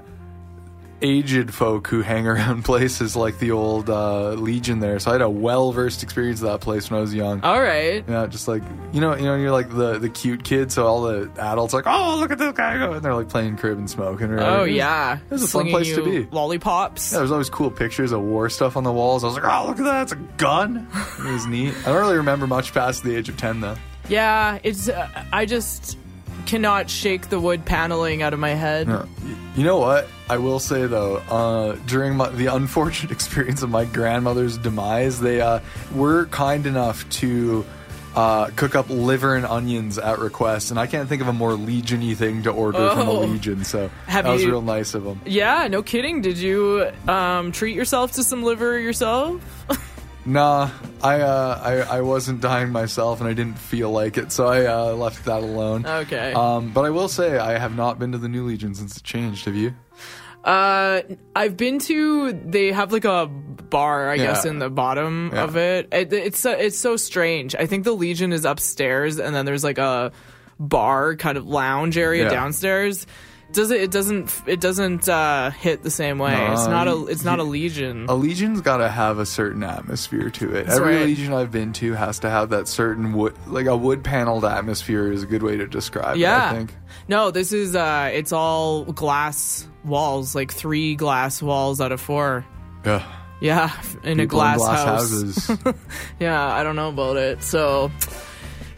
aged 1.01 1.55
folk 1.55 1.87
who 1.89 2.03
hang 2.03 2.27
around 2.27 2.65
places 2.65 3.15
like 3.17 3.39
the 3.39 3.51
old 3.53 3.89
uh, 3.89 4.31
Legion 4.33 4.81
there. 4.81 4.99
So 4.99 5.11
I 5.11 5.15
had 5.15 5.23
a 5.23 5.31
well 5.31 5.73
versed 5.73 6.03
experience 6.03 6.41
of 6.43 6.49
that 6.49 6.61
place 6.61 6.91
when 6.91 6.99
I 6.99 7.01
was 7.01 7.15
young. 7.15 7.41
All 7.43 7.61
right. 7.61 8.05
Yeah, 8.09 8.27
just 8.27 8.49
like 8.49 8.63
you 8.93 9.01
know, 9.01 9.15
you 9.15 9.25
know, 9.25 9.37
you're 9.37 9.51
like 9.53 9.69
the 9.75 9.99
the 9.99 10.09
cute 10.09 10.45
kid, 10.45 10.73
so 10.73 10.87
all 10.87 11.03
the 11.03 11.31
adults 11.39 11.75
are 11.75 11.79
like, 11.79 11.87
oh, 11.87 12.17
look 12.19 12.31
at 12.31 12.39
this 12.39 12.53
guy 12.53 12.79
go, 12.79 12.93
and 12.93 13.03
they're 13.05 13.15
like 13.15 13.29
playing 13.29 13.57
crib 13.57 13.79
and 13.79 13.89
smoking. 13.89 14.29
Right? 14.31 14.43
Oh 14.47 14.63
It 14.65 14.69
was- 14.69 14.77
yeah. 14.77 15.19
It 15.19 15.31
was 15.31 15.43
a 15.45 15.49
fun 15.49 15.69
place 15.71 15.95
to 15.95 16.05
be. 16.05 16.29
Lollipops. 16.31 17.13
Yeah, 17.13 17.19
there's 17.19 17.31
always 17.33 17.51
cool 17.51 17.71
pictures 17.71 18.13
of 18.13 18.21
war 18.23 18.49
stuff 18.51 18.77
on 18.77 18.85
the 18.85 18.93
walls. 18.93 19.25
I 19.25 19.29
was 19.29 19.37
like, 19.37 19.45
oh, 19.45 19.67
look 19.69 19.79
at 19.79 19.85
that, 19.85 20.03
it's 20.03 20.13
a 20.13 20.17
gun. 20.37 20.89
It 21.19 21.31
was 21.33 21.47
neat. 21.47 21.75
I 21.83 21.93
don't 21.93 22.01
really 22.01 22.17
remember 22.17 22.47
much 22.47 22.73
past 22.75 23.03
the 23.05 23.15
age 23.17 23.29
of 23.29 23.37
ten 23.37 23.61
though. 23.61 23.77
Yeah, 24.09 24.59
it's. 24.63 24.89
Uh, 24.89 25.07
I 25.33 25.45
just 25.45 25.99
cannot 26.47 26.89
shake 26.91 27.29
the 27.29 27.39
wood 27.41 27.65
paneling 27.65 28.23
out 28.23 28.33
of 28.33 28.39
my 28.41 28.51
head. 28.51 28.89
You 29.57 29.65
know 29.65 29.79
what? 29.79 30.09
I 30.31 30.39
will 30.39 30.59
say 30.61 30.87
though, 30.87 31.17
uh, 31.17 31.77
during 31.87 32.17
my, 32.17 32.29
the 32.31 32.47
unfortunate 32.55 33.13
experience 33.13 33.63
of 33.63 33.71
my 33.71 33.85
grandmother's 33.85 34.57
demise, 34.59 35.21
they 35.21 35.41
uh, 35.41 35.61
were 35.95 36.27
kind 36.27 36.67
enough 36.67 37.09
to 37.11 37.65
uh, 38.15 38.47
cook 38.57 38.75
up 38.75 38.89
liver 38.91 39.37
and 39.37 39.47
onions 39.47 39.97
at 39.99 40.19
request, 40.19 40.71
and 40.71 40.81
I 40.81 40.87
can't 40.87 41.09
think 41.09 41.23
of 41.23 41.29
a 41.29 41.33
more 41.33 41.53
legion-y 41.55 42.15
thing 42.15 42.43
to 42.45 42.51
order 42.51 42.91
from 42.91 43.07
the 43.07 43.13
Oh. 43.13 43.21
Legion. 43.21 43.65
So 43.65 43.91
Have 44.07 44.25
that 44.25 44.33
was 44.33 44.43
you- 44.43 44.51
real 44.51 44.63
nice 44.63 44.95
of 44.95 45.05
them. 45.05 45.21
Yeah, 45.25 45.69
no 45.69 45.83
kidding. 45.83 46.21
Did 46.23 46.39
you 46.39 46.91
um, 47.07 47.53
treat 47.53 47.77
yourself 47.77 48.13
to 48.13 48.25
some 48.25 48.43
liver 48.43 48.79
yourself? 48.79 49.41
Nah, 50.27 50.71
I, 51.03 51.21
uh, 51.21 51.61
I 51.89 51.97
I 51.99 52.01
wasn't 52.03 52.41
dying 52.43 52.71
myself, 52.71 53.21
and 53.21 53.29
I 53.29 53.33
didn't 53.33 53.59
feel 53.59 53.91
like 53.91 54.19
it, 54.19 54.31
so 54.31 54.47
I 54.47 54.67
uh, 54.67 54.93
left 54.93 55.25
that 55.25 55.43
alone. 55.43 55.87
Okay. 55.87 56.33
Um, 56.35 56.71
but 56.73 56.85
I 56.85 56.91
will 56.91 57.09
say 57.09 57.39
I 57.39 57.57
have 57.59 57.75
not 57.75 57.99
been 57.99 58.13
to 58.13 58.19
the 58.19 58.29
new 58.29 58.45
Legion 58.45 58.75
since 58.75 58.97
it 58.99 59.05
changed. 59.05 59.47
Have 59.47 59.55
you? 59.55 59.75
Uh, 60.45 61.01
I've 61.35 61.57
been 61.57 61.79
to. 61.81 62.33
They 62.33 62.73
have 62.73 62.93
like 62.93 63.07
a 63.07 63.27
bar, 63.27 64.11
I 64.11 64.17
guess, 64.19 64.45
in 64.45 64.59
the 64.59 64.69
bottom 64.71 65.31
Yeah. 65.33 65.45
of 65.45 65.57
it. 65.57 65.89
it. 65.93 66.13
It's 66.13 66.39
so, 66.39 66.53
it's 66.53 66.79
so 66.79 66.97
strange. 66.97 67.55
I 67.55 67.67
think 67.67 67.85
the 67.85 67.93
Legion 67.93 68.33
is 68.33 68.45
upstairs, 68.45 69.19
and 69.19 69.35
then 69.35 69.47
there's 69.47 69.65
like 69.65 69.79
a 69.79 70.13
bar 70.61 71.17
kind 71.17 71.39
of 71.39 71.47
lounge 71.47 71.97
area 71.97 72.25
Yeah. 72.25 72.31
downstairs. 72.31 73.07
Does 73.51 73.71
it? 73.71 73.81
It 73.81 73.91
doesn't. 73.91 74.43
It 74.47 74.61
doesn't 74.61 75.09
uh, 75.09 75.51
hit 75.51 75.83
the 75.83 75.91
same 75.91 76.19
way. 76.19 76.35
it's 76.53 76.67
not 76.67 76.87
a. 76.87 77.07
It's 77.07 77.25
not 77.25 77.39
a 77.39 77.43
Legion. 77.43 78.05
A 78.09 78.15
legion's 78.15 78.61
got 78.61 78.77
to 78.79 78.89
have 78.91 79.19
a 79.19 79.25
certain 79.27 79.63
atmosphere 79.65 80.29
to 80.31 80.55
it. 80.55 80.67
That's 80.67 80.79
Every 80.79 80.97
right. 80.97 81.07
legion 81.07 81.33
I've 81.33 81.51
been 81.51 81.73
to 81.75 81.95
has 81.95 82.19
to 82.21 82.31
have 82.31 82.51
that 82.51 82.69
certain 82.69 83.15
wood, 83.15 83.35
like 83.47 83.65
a 83.67 83.77
wood 83.77 84.05
paneled 84.05 84.45
atmosphere, 84.45 85.11
is 85.11 85.23
a 85.23 85.27
good 85.27 85.43
way 85.43 85.57
to 85.57 85.67
describe 85.67 86.17
it. 86.17 86.21
yeah. 86.21 86.51
I 86.51 86.55
think. 86.57 86.75
No, 87.09 87.31
this 87.31 87.53
is. 87.55 87.75
uh 87.75 88.11
It's 88.13 88.33
all 88.33 88.85
glass 88.85 89.67
walls, 89.83 90.35
like 90.35 90.53
three 90.53 90.95
glass 90.95 91.41
walls 91.43 91.81
out 91.81 91.91
of 91.93 92.01
four. 92.03 92.45
Yeah. 92.85 93.03
Yeah, 93.41 93.71
in 94.03 94.19
a 94.19 94.25
People 94.25 94.43
in 94.43 94.57
glass, 94.59 94.67
house. 94.67 94.85
houses. 94.85 95.51
Yeah, 96.21 96.45
I 96.53 96.65
don't 96.65 96.75
know 96.77 96.89
about 96.89 97.17
it. 97.17 97.45
So, 97.45 97.91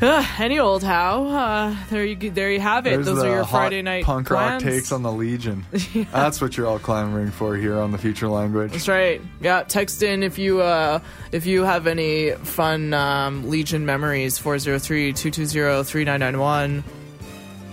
uh, 0.03 0.25
any 0.39 0.59
old 0.59 0.83
how? 0.83 1.27
Uh, 1.27 1.77
there 1.91 2.05
you 2.05 2.31
there 2.31 2.51
you 2.51 2.61
have 2.61 2.87
it. 2.87 2.91
There's 2.91 3.07
Those 3.07 3.25
are 3.25 3.31
your 3.31 3.45
Friday 3.45 3.83
night 3.83 4.05
punk 4.05 4.29
plans. 4.29 4.63
rock 4.65 4.73
takes 4.73 4.93
on 4.93 5.03
the 5.03 5.13
Legion. 5.13 5.65
That's 6.13 6.41
what 6.41 6.57
you're 6.57 6.67
all 6.67 6.79
clamoring 6.79 7.31
for 7.31 7.57
here 7.57 7.79
on 7.79 7.93
the 7.93 7.99
future 7.99 8.29
language. 8.29 8.73
That's 8.73 8.89
right. 8.89 9.21
Yeah, 9.41 9.63
text 9.63 10.03
in 10.03 10.23
if 10.23 10.39
you 10.39 10.61
uh, 10.63 11.01
if 11.33 11.47
you 11.47 11.65
have 11.65 11.87
any 11.87 12.33
fun 12.33 12.93
um, 12.95 13.49
Legion 13.51 13.85
memories 13.87 14.39
403-220-3991. 14.39 16.83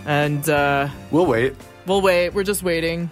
And 0.06 0.50
uh, 0.50 0.88
We'll 1.12 1.26
wait. 1.26 1.54
we'll 1.86 2.02
wait. 2.02 2.30
We're 2.30 2.44
just 2.44 2.64
waiting. 2.64 3.10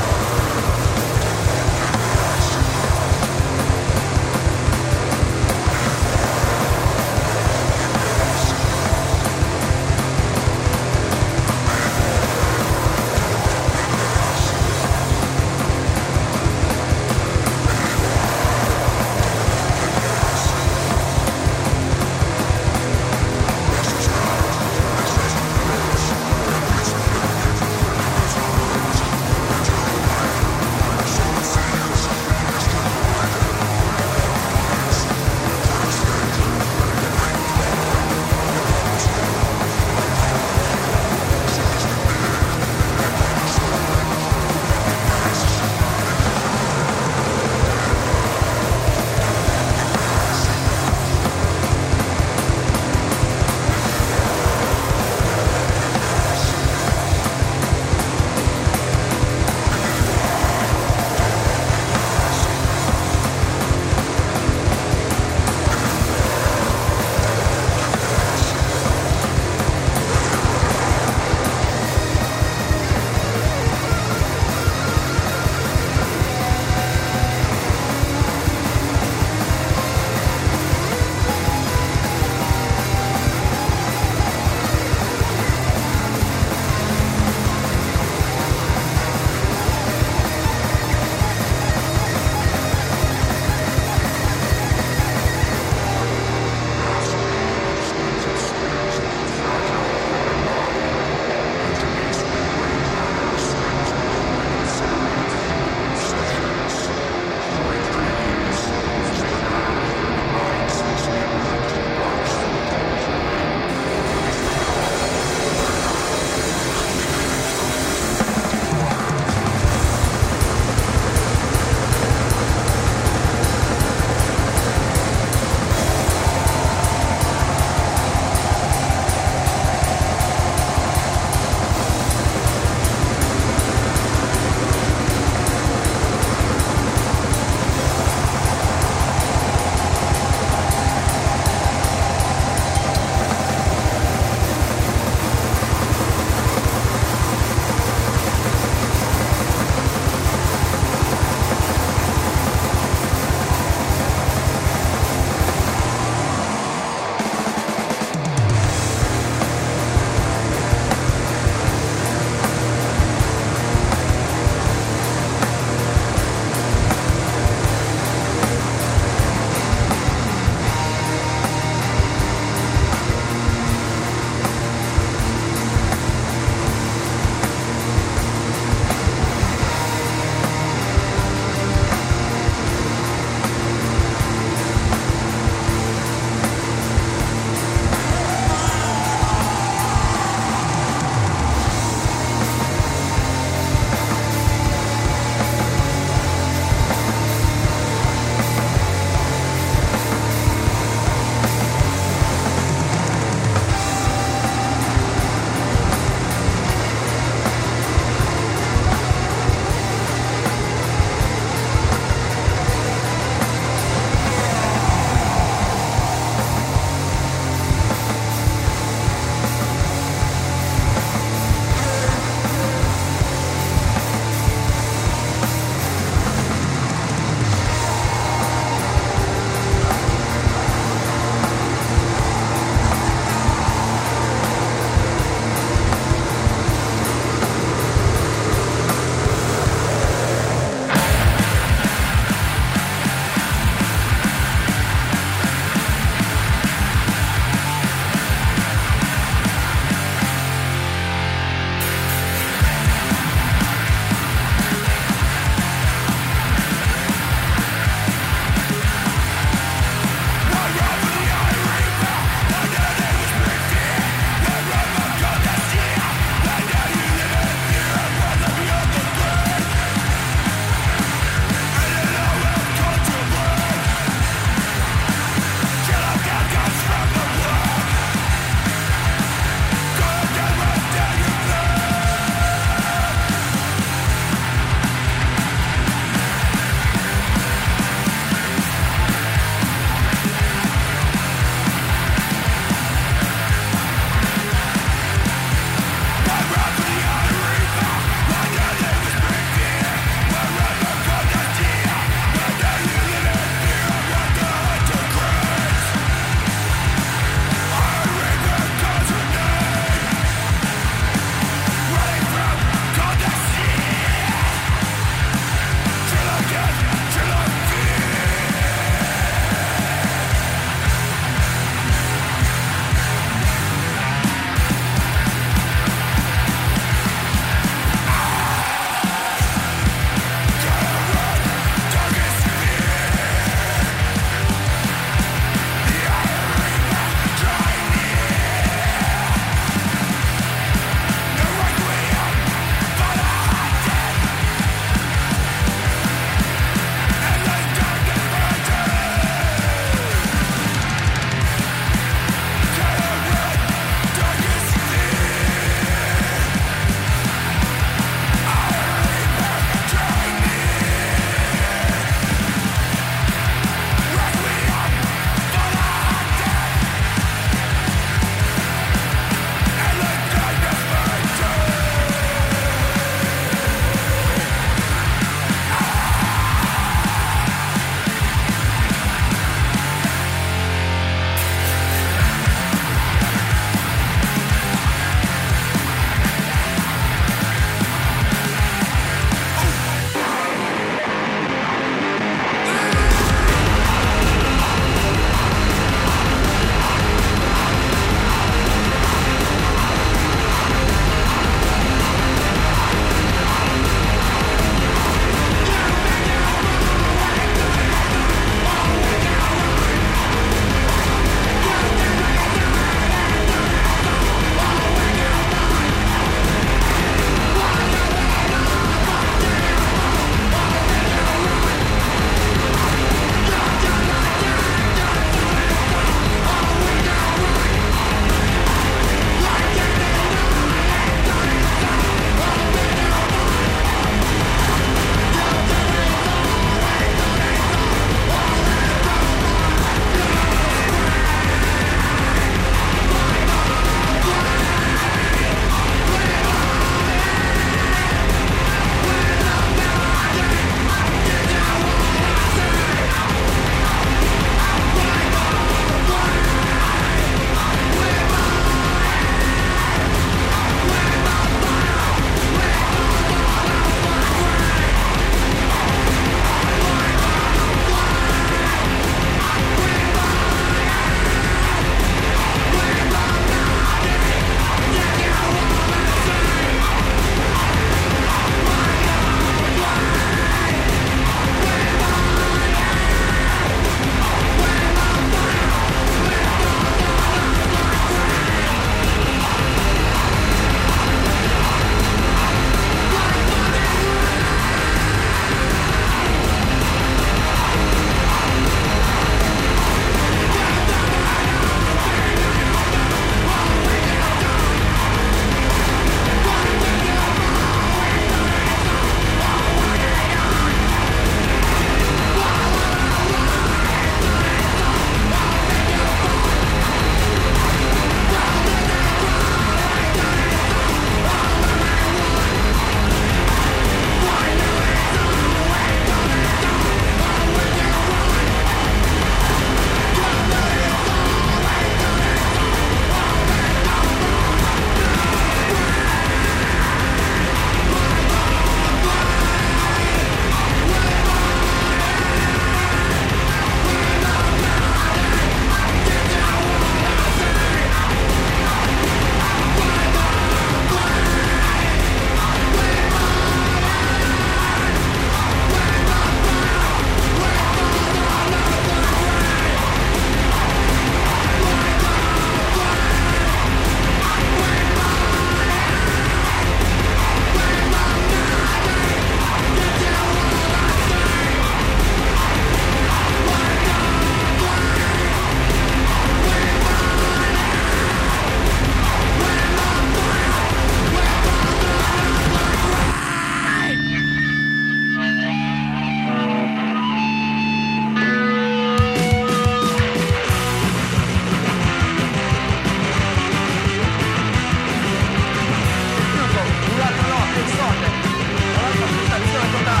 Africa. 599.73 600.00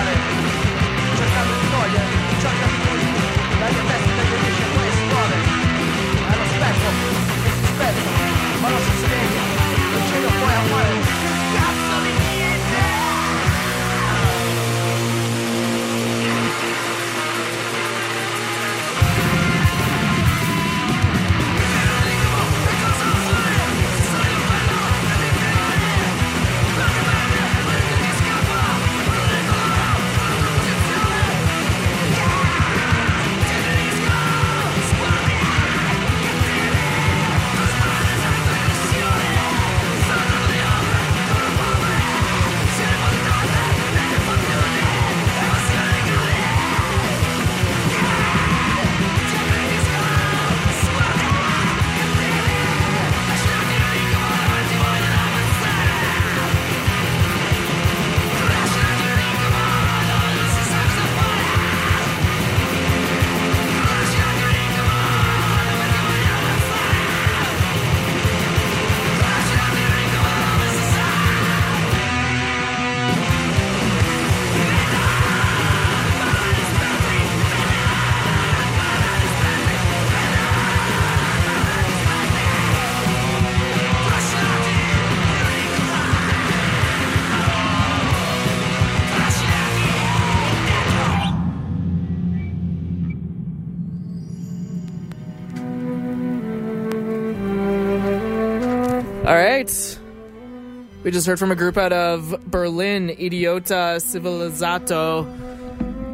We 101.03 101.09
just 101.09 101.25
heard 101.25 101.39
from 101.39 101.51
a 101.51 101.55
group 101.55 101.77
out 101.77 101.93
of 101.93 102.45
Berlin, 102.45 103.09
Idiota 103.09 103.97
Civilizzato. 103.97 105.25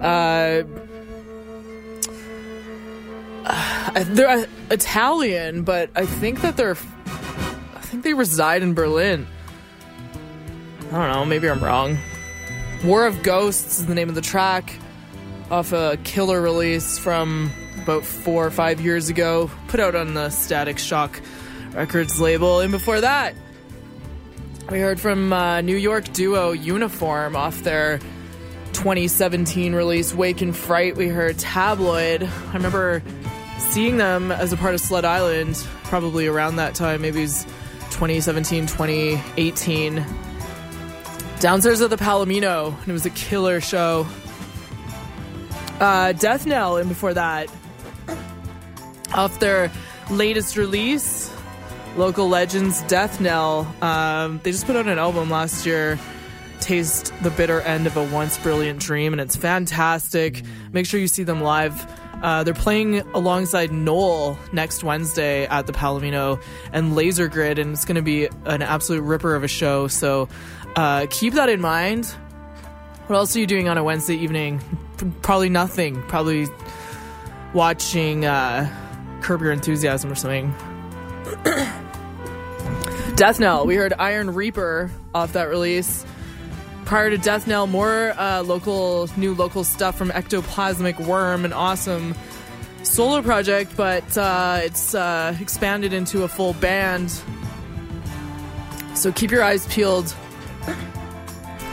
Uh, 0.01 0.63
uh, 3.45 4.03
they're 4.07 4.29
uh, 4.29 4.45
Italian, 4.71 5.63
but 5.63 5.89
I 5.95 6.05
think 6.05 6.41
that 6.41 6.55
they're. 6.55 6.77
I 7.05 7.81
think 7.89 8.03
they 8.03 8.13
reside 8.13 8.63
in 8.63 8.73
Berlin. 8.73 9.27
I 10.87 10.91
don't 10.91 11.11
know, 11.11 11.25
maybe 11.25 11.49
I'm 11.49 11.61
wrong. 11.61 11.97
War 12.85 13.05
of 13.05 13.23
Ghosts 13.23 13.79
is 13.79 13.87
the 13.87 13.95
name 13.95 14.07
of 14.07 14.15
the 14.15 14.21
track 14.21 14.73
off 15.51 15.73
a 15.73 15.97
killer 16.05 16.41
release 16.41 16.97
from 16.97 17.51
about 17.83 18.05
four 18.05 18.45
or 18.45 18.51
five 18.51 18.79
years 18.79 19.09
ago, 19.09 19.49
put 19.67 19.79
out 19.79 19.95
on 19.95 20.13
the 20.13 20.29
Static 20.29 20.77
Shock 20.77 21.21
Records 21.73 22.19
label. 22.19 22.59
And 22.59 22.71
before 22.71 23.01
that, 23.01 23.33
we 24.69 24.79
heard 24.79 24.99
from 24.99 25.31
uh, 25.31 25.61
New 25.61 25.77
York 25.77 26.11
duo 26.13 26.51
Uniform 26.51 27.35
off 27.35 27.63
their 27.63 27.99
2017 28.73 29.73
release 29.73 30.13
Wake 30.13 30.41
in 30.41 30.51
Fright. 30.51 30.97
We 30.97 31.07
heard 31.07 31.37
Tabloid. 31.37 32.23
I 32.23 32.53
remember 32.53 33.01
seeing 33.59 33.97
them 33.97 34.31
as 34.31 34.51
a 34.51 34.57
part 34.57 34.73
of 34.73 34.81
Sled 34.81 35.05
Island 35.05 35.55
probably 35.85 36.27
around 36.27 36.57
that 36.57 36.75
time, 36.75 37.01
maybe 37.01 37.19
it 37.19 37.23
was 37.23 37.43
2017, 37.91 38.67
2018. 38.67 40.05
Downstairs 41.39 41.81
at 41.81 41.89
the 41.89 41.97
Palomino, 41.97 42.77
and 42.79 42.87
it 42.87 42.93
was 42.93 43.05
a 43.05 43.11
killer 43.11 43.61
show. 43.61 44.05
Uh, 45.79 46.11
Death 46.13 46.45
Knell, 46.45 46.77
and 46.77 46.89
before 46.89 47.13
that, 47.13 47.49
off 49.13 49.39
their 49.39 49.71
latest 50.09 50.57
release, 50.57 51.31
Local 51.97 52.29
Legends 52.29 52.83
Death 52.83 53.19
Knell. 53.19 53.67
Um, 53.81 54.39
they 54.43 54.51
just 54.51 54.67
put 54.67 54.75
out 54.75 54.87
an 54.87 54.99
album 54.99 55.31
last 55.31 55.65
year, 55.65 55.99
Taste 56.59 57.11
the 57.23 57.31
Bitter 57.31 57.61
End 57.61 57.87
of 57.87 57.97
a 57.97 58.03
Once 58.03 58.37
Brilliant 58.37 58.79
Dream, 58.79 59.13
and 59.13 59.19
it's 59.21 59.35
fantastic. 59.35 60.43
Make 60.71 60.85
sure 60.85 60.99
you 60.99 61.07
see 61.07 61.23
them 61.23 61.41
live. 61.41 61.85
Uh, 62.21 62.43
they're 62.43 62.53
playing 62.53 62.99
alongside 63.15 63.71
Noel 63.71 64.37
next 64.51 64.83
Wednesday 64.83 65.45
at 65.47 65.65
the 65.65 65.73
Palomino 65.73 66.41
and 66.71 66.95
Laser 66.95 67.27
Grid, 67.27 67.57
and 67.57 67.73
it's 67.73 67.85
going 67.85 67.95
to 67.95 68.01
be 68.03 68.27
an 68.45 68.61
absolute 68.61 69.01
ripper 69.01 69.33
of 69.33 69.43
a 69.43 69.47
show. 69.47 69.87
So 69.87 70.29
uh, 70.75 71.07
keep 71.09 71.33
that 71.33 71.49
in 71.49 71.61
mind. 71.61 72.05
What 73.07 73.15
else 73.15 73.35
are 73.35 73.39
you 73.39 73.47
doing 73.47 73.69
on 73.69 73.77
a 73.77 73.83
Wednesday 73.83 74.15
evening? 74.15 74.61
P- 74.97 75.11
Probably 75.23 75.49
nothing. 75.49 76.01
Probably 76.03 76.47
watching 77.53 78.25
uh, 78.25 78.69
Curb 79.21 79.41
Your 79.41 79.51
Enthusiasm 79.51 80.11
or 80.11 80.15
something. 80.15 80.53
Death 83.17 83.39
Knell. 83.39 83.65
We 83.65 83.75
heard 83.75 83.93
Iron 83.97 84.35
Reaper 84.35 84.91
off 85.15 85.33
that 85.33 85.45
release. 85.45 86.05
Prior 86.85 87.09
to 87.09 87.17
Death 87.17 87.47
Knell, 87.47 87.65
more 87.65 88.13
uh, 88.15 88.43
local, 88.43 89.09
new 89.17 89.33
local 89.33 89.63
stuff 89.63 89.97
from 89.97 90.11
Ectoplasmic 90.11 90.99
Worm, 90.99 91.43
an 91.43 91.51
awesome 91.51 92.13
solo 92.83 93.23
project, 93.23 93.75
but 93.75 94.15
uh, 94.19 94.59
it's 94.61 94.93
uh, 94.93 95.35
expanded 95.41 95.93
into 95.93 96.25
a 96.25 96.27
full 96.27 96.53
band. 96.53 97.11
So 98.93 99.11
keep 99.11 99.31
your 99.31 99.43
eyes 99.43 99.65
peeled 99.65 100.13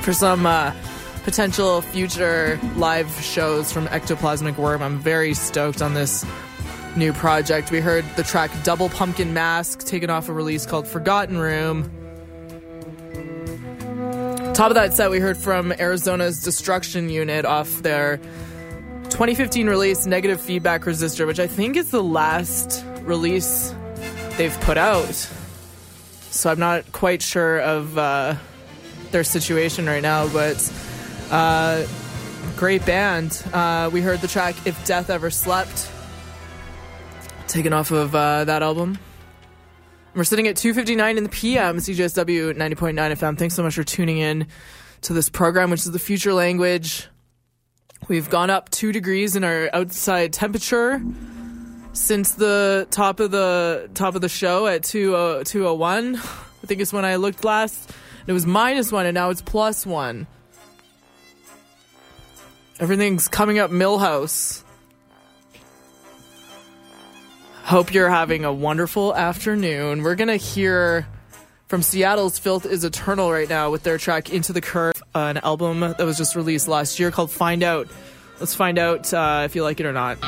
for 0.01 0.15
some 0.15 0.47
uh, 0.47 0.73
potential 1.25 1.83
future 1.83 2.59
live 2.77 3.11
shows 3.21 3.71
from 3.71 3.87
Ectoplasmic 3.89 4.57
Worm. 4.57 4.81
I'm 4.81 4.99
very 4.99 5.35
stoked 5.35 5.83
on 5.83 5.93
this 5.93 6.25
new 6.97 7.13
project. 7.13 7.71
We 7.71 7.81
heard 7.81 8.05
the 8.17 8.23
track 8.23 8.51
Double 8.63 8.89
Pumpkin 8.89 9.35
Mask 9.35 9.85
taken 9.85 10.11
off 10.11 10.29
a 10.29 10.33
release 10.33 10.67
called 10.67 10.87
Forgotten 10.87 11.39
Room. 11.39 11.91
Top 14.55 14.71
of 14.71 14.75
that 14.75 14.93
set, 14.95 15.11
we 15.11 15.19
heard 15.19 15.37
from 15.37 15.73
Arizona's 15.73 16.43
Destruction 16.43 17.11
Unit 17.11 17.45
off 17.45 17.83
their 17.83 18.19
2015 19.11 19.69
release 19.69 20.07
Negative 20.07 20.41
Feedback 20.41 20.83
Resistor, 20.83 21.27
which 21.27 21.41
I 21.41 21.47
think 21.47 21.77
is 21.77 21.91
the 21.91 22.03
last 22.03 22.85
release 23.03 23.75
they've 24.37 24.59
put 24.61 24.79
out. 24.79 25.15
So 26.31 26.51
I'm 26.51 26.59
not 26.59 26.91
quite 26.93 27.23
sure 27.23 27.61
of 27.61 27.97
uh, 27.99 28.35
their 29.11 29.25
situation 29.25 29.87
right 29.87 30.03
now, 30.03 30.29
but 30.29 30.73
uh, 31.31 31.85
great 32.57 32.85
band. 32.87 33.43
Uh, 33.53 33.91
we 33.93 34.01
heard 34.01 34.21
the 34.21 34.29
track 34.29 34.55
If 34.67 34.85
Death 34.85 35.11
Ever 35.11 35.31
Slept, 35.31 35.91
taken 37.55 37.73
off 37.73 37.93
of 37.93 38.13
uh, 38.17 38.45
that 38.45 38.65
album. 38.65 38.99
We're 40.13 40.25
sitting 40.25 40.49
at 40.49 40.57
2:59 40.57 41.17
in 41.17 41.23
the 41.23 41.31
PM, 41.31 41.77
CJSW 41.77 42.57
90.9 42.57 43.13
FM. 43.13 43.39
Thanks 43.39 43.55
so 43.55 43.63
much 43.63 43.77
for 43.77 43.85
tuning 43.85 44.19
in 44.19 44.49
to 45.03 45.13
this 45.13 45.29
program, 45.29 45.71
which 45.71 45.81
is 45.81 45.93
the 45.93 46.01
future 46.01 46.35
language. 46.35 47.07
We've 48.09 48.29
gone 48.29 48.51
up 48.51 48.71
two 48.71 48.91
degrees 48.91 49.37
in 49.37 49.45
our 49.45 49.71
outside 49.73 50.33
temperature 50.33 51.01
since 51.93 52.33
the 52.33 52.89
top 52.91 53.21
of 53.21 53.31
the 53.31 53.89
top 53.95 54.17
of 54.17 54.21
the 54.21 54.29
show 54.29 54.67
at 54.67 54.83
2 54.83 55.45
201. 55.45 56.17
I 56.17 56.19
think 56.67 56.81
it's 56.81 56.93
when 56.93 57.05
I 57.05 57.17
looked 57.17 57.45
last. 57.45 57.93
It 58.27 58.33
was 58.33 58.47
minus 58.47 58.91
one, 58.91 59.07
and 59.07 59.15
now 59.15 59.31
it's 59.31 59.43
plus 59.43 59.87
one. 59.87 60.27
Everything's 62.81 63.29
coming 63.29 63.61
up 63.61 63.71
Milhouse. 63.71 64.64
Hope 67.65 67.95
you're 67.95 68.11
having 68.11 68.45
a 68.45 68.53
wonderful 68.53 69.15
afternoon. 69.15 70.03
We're 70.03 70.17
going 70.17 70.29
to 70.29 70.37
hear 70.37 71.07
from 71.67 71.81
Seattle's 71.81 72.39
Filth 72.39 72.67
is 72.67 72.85
Eternal 72.85 73.33
right 73.33 73.49
now 73.49 73.71
with 73.71 73.85
their 73.85 73.97
track 73.97 74.29
Into 74.29 74.53
the 74.53 74.61
Curve, 74.61 75.03
an 75.15 75.39
album 75.39 75.81
that 75.81 75.99
was 75.99 76.19
just 76.19 76.37
released 76.37 76.69
last 76.69 77.01
year 77.01 77.11
called 77.11 77.31
Find 77.31 77.63
Out. 77.63 77.89
Let's 78.39 78.55
find 78.55 78.79
out 78.79 79.13
uh, 79.15 79.45
if 79.47 79.57
you 79.57 79.63
like 79.63 79.81
it 79.81 79.87
or 79.87 79.95
not. 79.95 80.19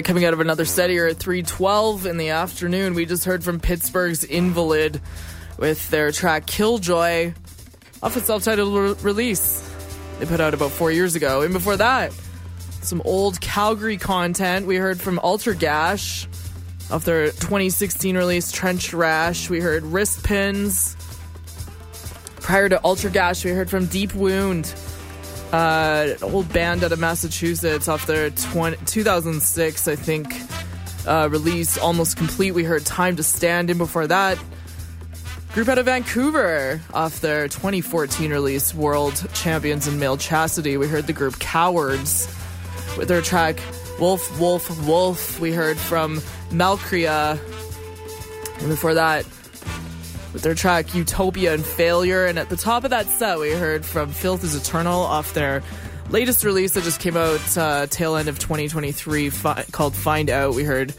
Coming 0.00 0.24
out 0.24 0.32
of 0.32 0.40
another 0.40 0.64
set 0.64 0.88
here 0.88 1.06
at 1.06 1.18
312 1.18 2.06
in 2.06 2.16
the 2.16 2.30
afternoon, 2.30 2.94
we 2.94 3.04
just 3.04 3.26
heard 3.26 3.44
from 3.44 3.60
Pittsburgh's 3.60 4.24
Invalid 4.24 5.00
with 5.58 5.90
their 5.90 6.10
track 6.12 6.46
Killjoy 6.46 7.34
off 8.02 8.16
a 8.16 8.20
self-titled 8.20 8.74
re- 8.74 8.94
release 9.02 9.68
they 10.18 10.26
put 10.26 10.40
out 10.40 10.54
about 10.54 10.70
four 10.70 10.92
years 10.92 11.16
ago. 11.16 11.42
And 11.42 11.52
before 11.52 11.76
that, 11.76 12.12
some 12.80 13.02
old 13.04 13.40
Calgary 13.40 13.96
content. 13.96 14.66
We 14.66 14.76
heard 14.76 15.00
from 15.00 15.18
Altergash 15.18 16.26
off 16.92 17.04
their 17.04 17.26
2016 17.26 18.16
release 18.16 18.52
Trench 18.52 18.94
Rash. 18.94 19.50
We 19.50 19.60
heard 19.60 19.82
Wrist 19.82 20.22
Pins. 20.22 20.96
Prior 22.36 22.68
to 22.68 22.80
Ultra 22.84 23.10
Altergash, 23.10 23.44
we 23.44 23.50
heard 23.50 23.68
from 23.68 23.86
Deep 23.86 24.14
Wound 24.14 24.66
uh, 25.52 26.14
old 26.22 26.50
band 26.52 26.82
out 26.82 26.92
of 26.92 26.98
Massachusetts 26.98 27.86
off 27.88 28.06
their 28.06 28.30
20, 28.30 28.78
2006, 28.86 29.88
I 29.88 29.96
think, 29.96 30.34
uh, 31.06 31.28
release 31.30 31.78
Almost 31.78 32.16
Complete. 32.16 32.52
We 32.52 32.64
heard 32.64 32.84
Time 32.86 33.16
to 33.16 33.22
Stand 33.22 33.70
in 33.70 33.78
before 33.78 34.06
that. 34.06 34.38
Group 35.52 35.68
out 35.68 35.76
of 35.76 35.84
Vancouver 35.84 36.80
off 36.94 37.20
their 37.20 37.46
2014 37.46 38.30
release 38.30 38.74
World 38.74 39.26
Champions 39.34 39.86
in 39.86 39.98
Male 39.98 40.16
Chastity. 40.16 40.78
We 40.78 40.88
heard 40.88 41.06
the 41.06 41.12
group 41.12 41.38
Cowards 41.38 42.26
with 42.96 43.08
their 43.08 43.20
track 43.20 43.60
Wolf, 44.00 44.40
Wolf, 44.40 44.86
Wolf. 44.86 45.38
We 45.38 45.52
heard 45.52 45.76
from 45.76 46.16
Malcría. 46.50 47.38
And 48.60 48.68
before 48.68 48.94
that, 48.94 49.26
with 50.32 50.42
their 50.42 50.54
track 50.54 50.94
Utopia 50.94 51.54
and 51.54 51.64
Failure. 51.64 52.26
And 52.26 52.38
at 52.38 52.48
the 52.48 52.56
top 52.56 52.84
of 52.84 52.90
that 52.90 53.06
set, 53.06 53.38
we 53.38 53.50
heard 53.50 53.84
from 53.84 54.10
Filth 54.10 54.44
is 54.44 54.54
Eternal 54.54 55.00
off 55.00 55.34
their 55.34 55.62
latest 56.10 56.44
release 56.44 56.72
that 56.74 56.84
just 56.84 57.00
came 57.00 57.16
out 57.16 57.56
uh, 57.56 57.86
tail 57.86 58.16
end 58.16 58.28
of 58.28 58.38
2023 58.38 59.30
fi- 59.30 59.64
called 59.72 59.94
Find 59.94 60.30
Out. 60.30 60.54
We 60.54 60.64
heard 60.64 60.94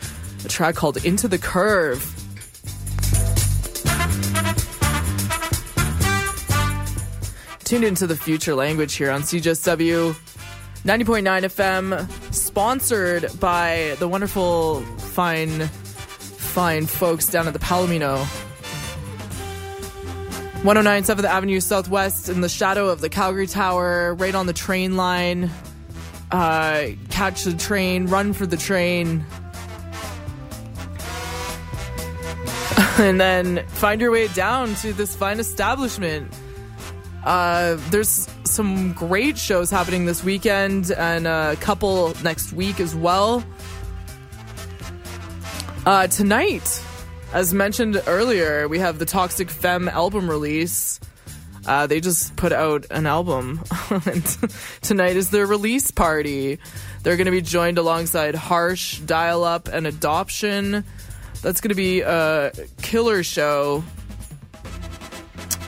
a 0.46 0.48
track 0.50 0.76
called 0.76 1.04
Into 1.06 1.28
the 1.28 1.38
Curve. 1.38 2.10
Tuned 7.64 7.86
into 7.86 8.06
the 8.06 8.16
future 8.16 8.54
language 8.54 8.94
here 8.96 9.10
on 9.10 9.22
CJSW 9.22 10.14
90.9 10.84 11.24
FM, 11.46 12.34
sponsored 12.34 13.40
by 13.40 13.96
the 14.00 14.08
wonderful, 14.08 14.82
fine, 14.82 15.68
fine 15.68 16.86
folks 16.86 17.28
down 17.28 17.48
at 17.48 17.54
the 17.54 17.60
Palomino 17.60 18.28
109 20.64 21.04
7th 21.04 21.26
Avenue 21.26 21.60
Southwest 21.60 22.30
in 22.30 22.40
the 22.40 22.48
shadow 22.48 22.88
of 22.88 23.02
the 23.02 23.10
Calgary 23.10 23.48
Tower, 23.48 24.16
right 24.16 24.34
on 24.34 24.46
the 24.46 24.54
train 24.54 24.96
line. 24.96 25.52
Uh, 26.32 26.92
catch 27.10 27.44
the 27.44 27.52
train, 27.52 28.08
run 28.08 28.32
for 28.32 28.46
the 28.46 28.56
train. 28.56 29.26
and 32.98 33.20
then 33.20 33.68
find 33.68 34.00
your 34.00 34.10
way 34.10 34.30
down 34.30 34.74
to 34.76 34.94
this 34.94 35.14
fine 35.14 35.42
establishment. 35.42 36.34
Uh, 37.26 37.76
there's 37.90 38.30
some 38.46 38.94
great 38.94 39.38
shows 39.38 39.70
happening 39.70 40.06
this 40.06 40.24
weekend 40.24 40.92
and 40.92 41.28
a 41.28 41.58
couple 41.58 42.14
next 42.24 42.54
week 42.54 42.80
as 42.80 42.96
well. 42.96 43.44
Uh, 45.86 46.08
tonight, 46.08 46.82
as 47.34 47.54
mentioned 47.54 48.02
earlier, 48.06 48.68
we 48.68 48.78
have 48.80 49.00
the 49.00 49.06
Toxic 49.06 49.50
Femme 49.50 49.90
album 49.90 50.30
release. 50.30 51.00
Uh, 51.66 51.88
they 51.88 52.00
just 52.00 52.36
put 52.36 52.54
out 52.54 52.86
an 52.92 53.08
album, 53.08 53.64
and 53.90 54.24
tonight 54.82 55.16
is 55.16 55.32
their 55.32 55.48
release 55.48 55.90
party. 55.92 56.60
They're 57.02 57.18
going 57.18 57.26
to 57.26 57.32
be 57.32 57.42
joined 57.42 57.78
alongside 57.80 58.36
Harsh, 58.36 59.00
Dial 59.00 59.44
Up, 59.44 59.68
and 59.68 59.88
Adoption. 59.88 60.84
That's 61.42 61.60
going 61.60 61.70
to 61.70 61.76
be 61.76 62.02
a 62.02 62.52
killer 62.82 63.24
show. 63.24 63.84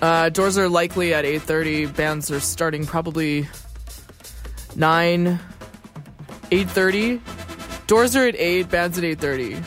Uh, 0.02 0.30
doors 0.30 0.58
are 0.58 0.70
likely 0.70 1.14
at 1.14 1.26
8.30. 1.26 1.96
Bands 1.96 2.30
are 2.30 2.40
starting 2.40 2.86
probably 2.86 3.48
9, 4.76 5.40
8.30. 6.52 7.88
Doors 7.88 8.16
are 8.16 8.28
at 8.28 8.36
8, 8.36 8.70
bands 8.70 8.98
at 9.00 9.04
8.30. 9.04 9.64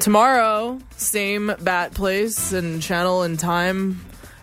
Tomorrow, 0.00 0.78
same 0.96 1.52
bat 1.60 1.92
place 1.92 2.52
and 2.52 2.82
channel 2.82 3.22
and 3.22 3.38
time. 3.38 4.00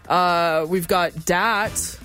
Uh, 0.08 0.68
we've 0.70 0.88
got 0.88 1.26
Dat, 1.26 2.00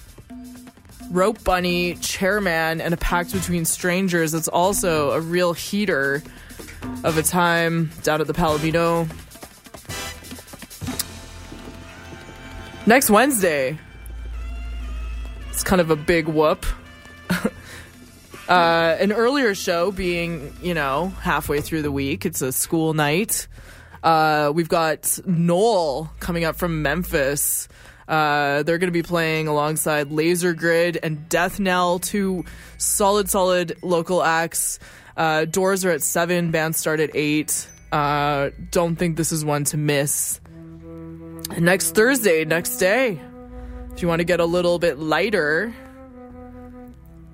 Rope 1.11 1.45
Bunny, 1.45 1.95
Chairman, 1.97 2.81
and 2.81 2.95
a 2.95 2.97
Pact 2.97 3.31
Between 3.35 3.67
Strangers. 3.67 4.33
It's 4.33 4.49
also 4.49 5.11
a 5.11 5.21
real 5.21 5.53
heater 5.53 6.23
of 7.05 7.19
a 7.19 7.23
time 7.23 7.91
down 8.03 8.23
at 8.23 8.27
the 8.27 8.33
Palomino. 8.33 9.07
Next 12.87 13.11
Wednesday, 13.11 13.79
it's 15.51 15.63
kind 15.63 15.83
of 15.83 15.91
a 15.91 15.97
big 15.97 16.27
whoop. 16.27 16.65
Uh, 18.53 18.97
an 19.01 19.13
earlier 19.13 19.55
show 19.55 19.91
being, 19.91 20.55
you 20.61 20.75
know, 20.75 21.09
halfway 21.23 21.63
through 21.63 21.81
the 21.81 21.91
week. 21.91 22.27
It's 22.27 22.43
a 22.43 22.53
school 22.53 22.93
night. 22.93 23.49
Uh, 24.03 24.53
we've 24.55 24.69
got 24.69 25.19
Noel 25.25 26.13
coming 26.21 26.45
up 26.45 26.57
from 26.57 26.83
Memphis. 26.83 27.67
Uh, 28.07 28.63
they're 28.63 28.77
going 28.77 28.89
to 28.89 28.93
be 28.93 29.03
playing 29.03 29.49
alongside 29.49 30.13
Laser 30.13 30.53
Grid 30.53 30.99
and 31.03 31.31
Deathknell, 31.31 32.03
two 32.03 32.45
solid, 32.77 33.31
solid 33.31 33.79
local 33.83 34.23
acts. 34.23 34.79
Uh, 35.17 35.47
doors 35.47 35.87
are 35.87 35.91
at 35.91 36.03
7, 36.03 36.51
bands 36.51 36.77
start 36.77 37.01
at 37.01 37.09
8. 37.15 37.69
Uh, 37.91 38.51
don't 38.71 38.97
think 38.97 39.17
this 39.17 39.33
is 39.33 39.47
one 39.47 39.65
to 39.65 39.79
miss. 39.79 40.41
Next 41.59 41.95
Thursday, 41.95 42.45
next 42.45 42.77
day, 42.77 43.19
if 43.95 44.03
you 44.03 44.09
want 44.09 44.21
to 44.21 44.25
get 44.25 44.41
a 44.41 44.45
little 44.45 44.79
bit 44.79 44.99
lighter, 44.99 45.75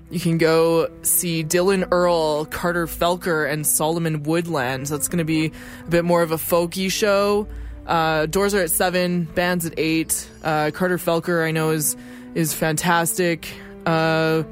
you 0.09 0.19
can 0.19 0.37
go 0.37 0.89
see 1.03 1.43
Dylan 1.43 1.87
Earl, 1.91 2.45
Carter 2.45 2.87
Felker, 2.87 3.51
and 3.51 3.65
Solomon 3.65 4.23
Woodlands. 4.23 4.89
That's 4.89 5.07
going 5.07 5.19
to 5.19 5.25
be 5.25 5.47
a 5.47 5.89
bit 5.89 6.03
more 6.03 6.23
of 6.23 6.31
a 6.31 6.37
folky 6.37 6.91
show. 6.91 7.47
Uh, 7.85 8.25
doors 8.25 8.53
are 8.53 8.61
at 8.61 8.71
seven, 8.71 9.25
bands 9.25 9.65
at 9.65 9.73
eight. 9.77 10.29
Uh, 10.43 10.71
Carter 10.73 10.97
Felker, 10.97 11.45
I 11.45 11.51
know, 11.51 11.71
is 11.71 11.95
is 12.33 12.53
fantastic. 12.53 13.51
Uh, 13.85 14.43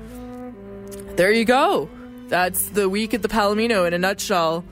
there 1.15 1.31
you 1.31 1.45
go. 1.45 1.89
That's 2.27 2.69
the 2.69 2.89
week 2.89 3.13
at 3.13 3.21
the 3.21 3.27
Palomino 3.27 3.87
in 3.87 3.93
a 3.93 3.97
nutshell. 3.97 4.63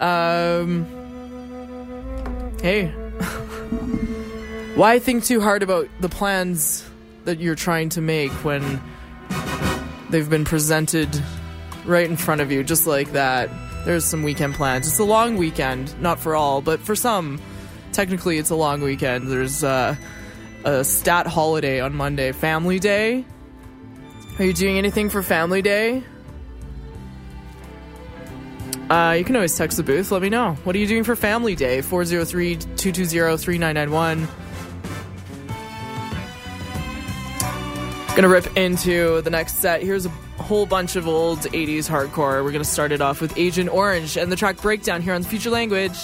Um, 0.00 0.86
hey, 2.62 2.88
why 4.74 4.98
think 4.98 5.24
too 5.24 5.40
hard 5.40 5.62
about 5.62 5.88
the 6.00 6.08
plans 6.08 6.88
that 7.24 7.40
you're 7.40 7.56
trying 7.56 7.88
to 7.90 8.00
make 8.00 8.32
when 8.44 8.80
they've 10.10 10.28
been 10.28 10.44
presented 10.44 11.08
right 11.84 12.08
in 12.08 12.16
front 12.16 12.40
of 12.40 12.52
you, 12.52 12.62
just 12.62 12.86
like 12.86 13.12
that? 13.12 13.50
There's 13.84 14.04
some 14.04 14.22
weekend 14.22 14.54
plans. 14.54 14.86
It's 14.86 14.98
a 14.98 15.04
long 15.04 15.36
weekend, 15.36 15.98
not 16.00 16.18
for 16.18 16.34
all, 16.34 16.60
but 16.60 16.80
for 16.80 16.94
some, 16.94 17.40
technically 17.92 18.38
it's 18.38 18.50
a 18.50 18.56
long 18.56 18.80
weekend. 18.80 19.30
There's 19.30 19.64
uh, 19.64 19.96
a 20.64 20.84
stat 20.84 21.26
holiday 21.26 21.80
on 21.80 21.94
Monday, 21.94 22.32
Family 22.32 22.78
Day. 22.78 23.24
Are 24.38 24.44
you 24.44 24.52
doing 24.52 24.78
anything 24.78 25.10
for 25.10 25.22
Family 25.22 25.62
Day? 25.62 26.02
Uh, 28.90 29.14
you 29.18 29.24
can 29.24 29.36
always 29.36 29.56
text 29.56 29.76
the 29.76 29.82
booth. 29.82 30.10
Let 30.10 30.22
me 30.22 30.30
know. 30.30 30.54
What 30.64 30.74
are 30.74 30.78
you 30.78 30.86
doing 30.86 31.04
for 31.04 31.14
Family 31.14 31.54
Day? 31.54 31.82
403 31.82 32.56
220 32.56 33.36
3991. 33.36 34.47
Gonna 38.18 38.30
rip 38.30 38.56
into 38.56 39.20
the 39.20 39.30
next 39.30 39.60
set. 39.60 39.80
Here's 39.80 40.04
a 40.04 40.08
whole 40.40 40.66
bunch 40.66 40.96
of 40.96 41.06
old 41.06 41.38
80s 41.38 41.88
hardcore. 41.88 42.42
We're 42.42 42.50
gonna 42.50 42.64
start 42.64 42.90
it 42.90 43.00
off 43.00 43.20
with 43.20 43.38
Agent 43.38 43.72
Orange 43.72 44.16
and 44.16 44.32
the 44.32 44.34
track 44.34 44.60
Breakdown 44.60 45.02
here 45.02 45.14
on 45.14 45.22
Future 45.22 45.50
Language. 45.50 45.96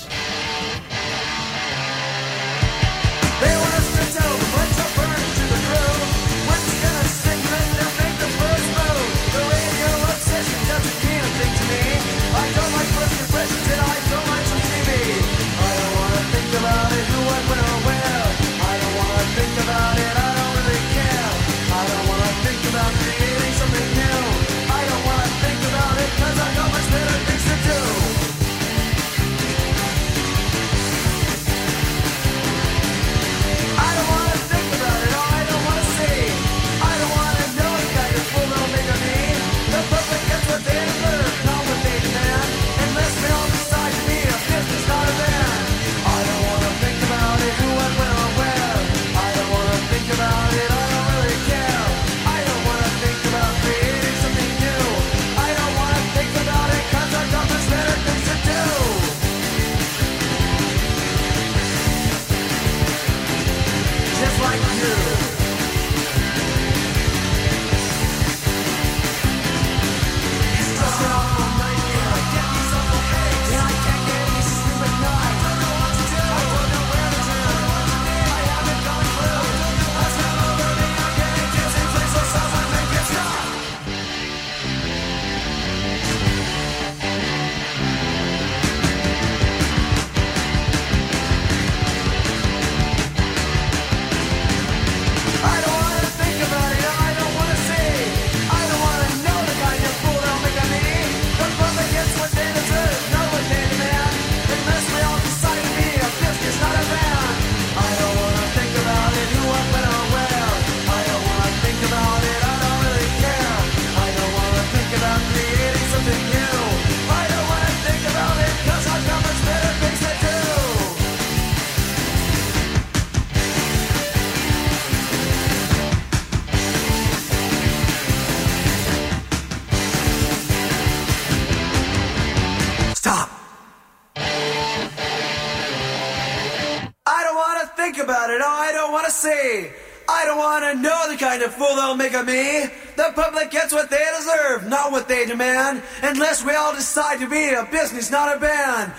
Kind 141.35 141.43
of 141.43 141.52
fool 141.52 141.74
they'll 141.74 141.97
make 141.97 142.15
of 142.15 142.27
me. 142.27 142.66
The 142.94 143.11
public 143.16 143.51
gets 143.51 143.73
what 143.73 143.90
they 143.90 144.05
deserve, 144.19 144.69
not 144.69 144.93
what 144.93 145.09
they 145.09 145.27
demand. 145.27 145.82
Unless 146.01 146.44
we 146.44 146.55
all 146.55 146.73
decide 146.73 147.19
to 147.19 147.28
be 147.28 147.48
a 147.48 147.66
business, 147.73 148.09
not 148.09 148.36
a 148.36 148.39
band. 148.39 148.93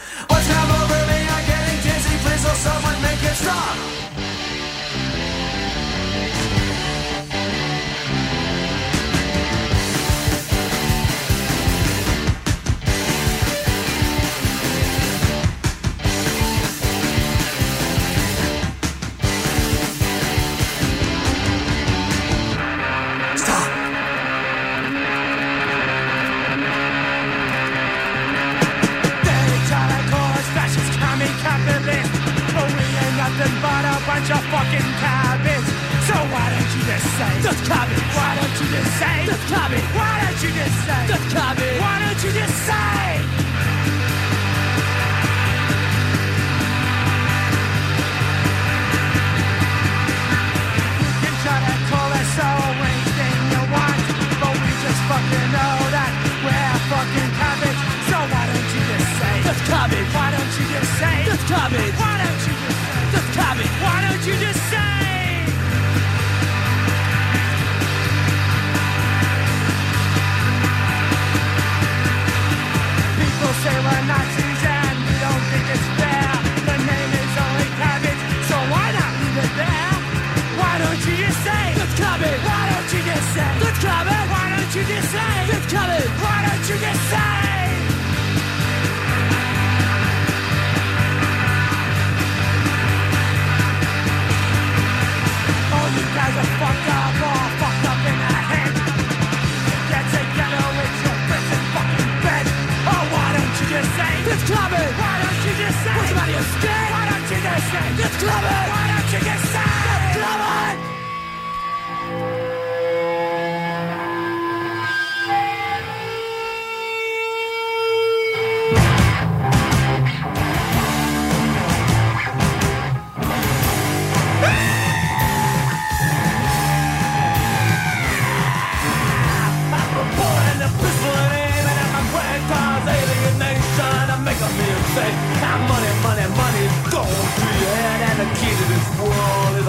Clubbing? 104.85 104.99
Why 104.99 105.21
don't 105.21 105.45
you 105.45 105.53
just 105.57 105.83
say 105.83 105.95
what's 105.95 106.09
the 106.09 106.15
matter? 106.15 106.31
You 106.31 106.43
scared? 106.43 106.91
Why 106.91 107.03
don't 107.09 107.25
you 107.31 107.39
just 107.41 107.65
say 107.71 107.85
it's 108.05 108.17
clubbing? 108.21 108.67
Why 108.71 108.83
don't 108.91 109.09
you 109.13 109.19
just 109.25 109.45
say 109.51 109.63
it's 109.65 110.17
clubbing? 110.17 110.64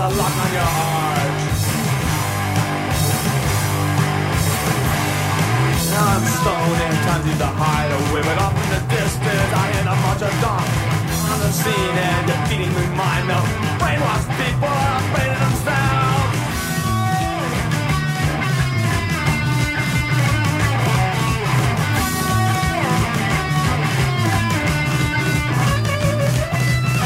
A 0.06 0.08
lock 0.08 0.36
on 0.44 0.50
your 0.58 0.70
heart." 0.78 1.30
Now 5.90 6.06
I'm 6.14 6.24
stoned 6.36 6.80
and 6.86 6.98
time 7.06 7.22
to 7.26 7.32
the 7.42 7.50
hideaway, 7.60 8.22
but 8.28 8.38
off 8.44 8.54
in 8.62 8.68
the 8.74 8.82
distance 8.94 9.52
I 9.62 9.64
hear 9.72 9.86
a 9.94 9.96
bunch 10.04 10.22
of 10.28 10.34
dumb 10.42 10.68
on 11.32 11.38
the 11.44 11.50
scene 11.60 11.98
and 12.08 12.22
defeating 12.30 12.72
my 12.76 12.86
mind 13.02 13.28
of 13.38 13.46
brainwashed 13.80 14.30
people 14.38 14.74
are 14.84 14.96
afraid 15.02 15.30
of 15.34 15.40
themselves. 15.44 16.34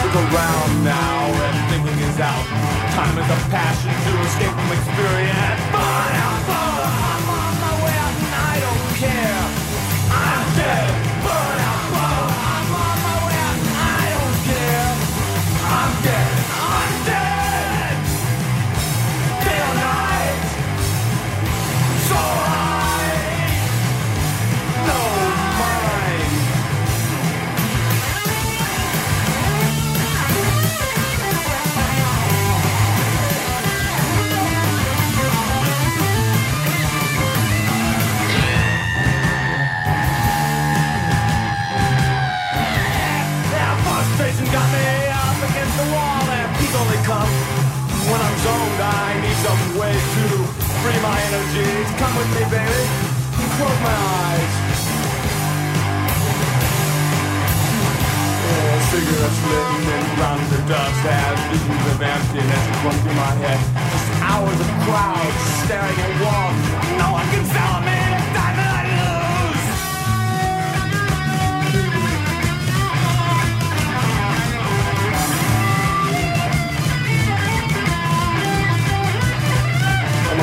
Look 0.02 0.14
around 0.24 0.72
now 0.84 1.20
and 1.46 1.56
thinking 1.70 1.98
is 2.08 2.20
out. 2.20 2.79
Time 2.90 3.16
is 3.18 3.24
a 3.24 3.38
passion 3.50 3.94
to 4.04 4.12
escape 4.26 4.50
from 4.50 4.72
experience. 4.72 5.60
Out, 5.72 6.42
burn. 6.46 6.90
I'm 6.90 7.28
on 7.30 7.54
my 7.60 7.74
way 7.84 7.94
out 7.94 8.14
and 8.18 8.34
I 8.34 8.60
don't 8.60 8.96
care. 8.98 9.59
Comes 47.10 48.06
when 48.06 48.20
I'm 48.22 48.36
zoned. 48.46 48.78
I 48.78 49.18
need 49.18 49.38
some 49.42 49.62
way 49.80 49.94
to 50.14 50.24
free 50.82 51.00
my 51.02 51.18
energies. 51.26 51.88
Come 51.98 52.14
with 52.18 52.30
me, 52.38 52.42
baby. 52.54 52.82
Close 53.58 53.80
my 53.82 53.96
eyes. 54.22 54.54
Yeah, 58.46 58.78
cigarettes 58.90 59.40
lit 59.50 59.66
and 59.94 60.08
round 60.22 60.44
the 60.54 60.60
dust 60.70 61.02
as 61.18 61.38
visions 61.50 61.84
of 61.92 61.98
emptiness 62.14 62.64
run 62.84 62.96
through 63.02 63.18
my 63.26 63.32
head. 63.42 63.60
Just 63.90 64.08
hours 64.30 64.58
of 64.64 64.70
crowds 64.86 65.40
staring 65.66 65.98
at 66.06 66.12
walls. 66.22 66.62
No 67.02 67.08
one 67.18 67.26
can 67.34 67.44
sell 67.54 67.78
me 67.86 67.98
the 68.14 68.38
time 68.38 68.69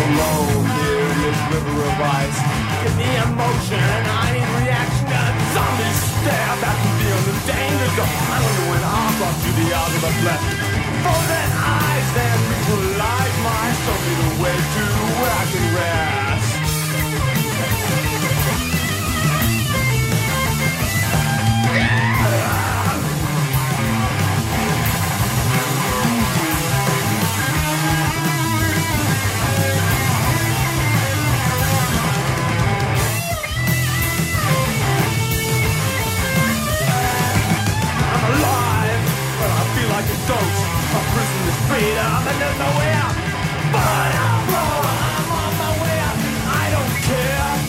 alone 0.07 0.63
here 0.79 1.03
in 1.03 1.17
this 1.25 1.39
river 1.51 1.75
of 1.83 1.97
ice. 1.99 2.39
Give 2.83 2.95
me 2.95 3.09
emotion, 3.27 3.83
I 4.07 4.25
need 4.35 4.49
reaction 4.63 5.07
to 5.11 5.45
zombies 5.51 5.99
stare 6.23 6.55
back 6.63 6.77
to 6.79 6.89
feel 6.99 7.19
the 7.27 7.35
danger 7.43 7.89
zone. 7.97 8.15
I 8.31 8.37
wonder 8.39 8.65
when 8.71 8.83
I'll 8.87 9.13
brought 9.19 9.37
to 9.43 9.49
the 9.59 9.67
the 10.05 10.11
flesh. 10.23 10.45
Frozen 11.03 11.49
eyes 11.59 12.09
and 12.23 12.39
neutralize 12.47 13.35
my 13.43 13.67
soul. 13.83 13.99
Need 14.07 14.21
a 14.23 14.31
way 14.43 14.55
to 14.55 14.83
where 15.19 15.33
I 15.41 15.43
can 15.51 15.65
rest. 15.75 16.26
like 39.97 40.05
a 40.05 40.19
ghost. 40.29 40.61
My 40.93 41.01
prison 41.09 41.41
is 41.49 41.57
freedom 41.65 42.21
and 42.29 42.37
there's 42.37 42.59
no 42.59 42.69
way 42.77 42.91
out. 43.01 43.15
But 43.73 44.09
I'm 44.25 44.41
wrong, 44.53 44.85
I'm 44.85 45.29
on 45.41 45.51
my 45.57 45.71
way 45.81 45.97
out. 46.05 46.17
I 46.61 46.65
don't 46.69 46.93
care. 47.09 47.66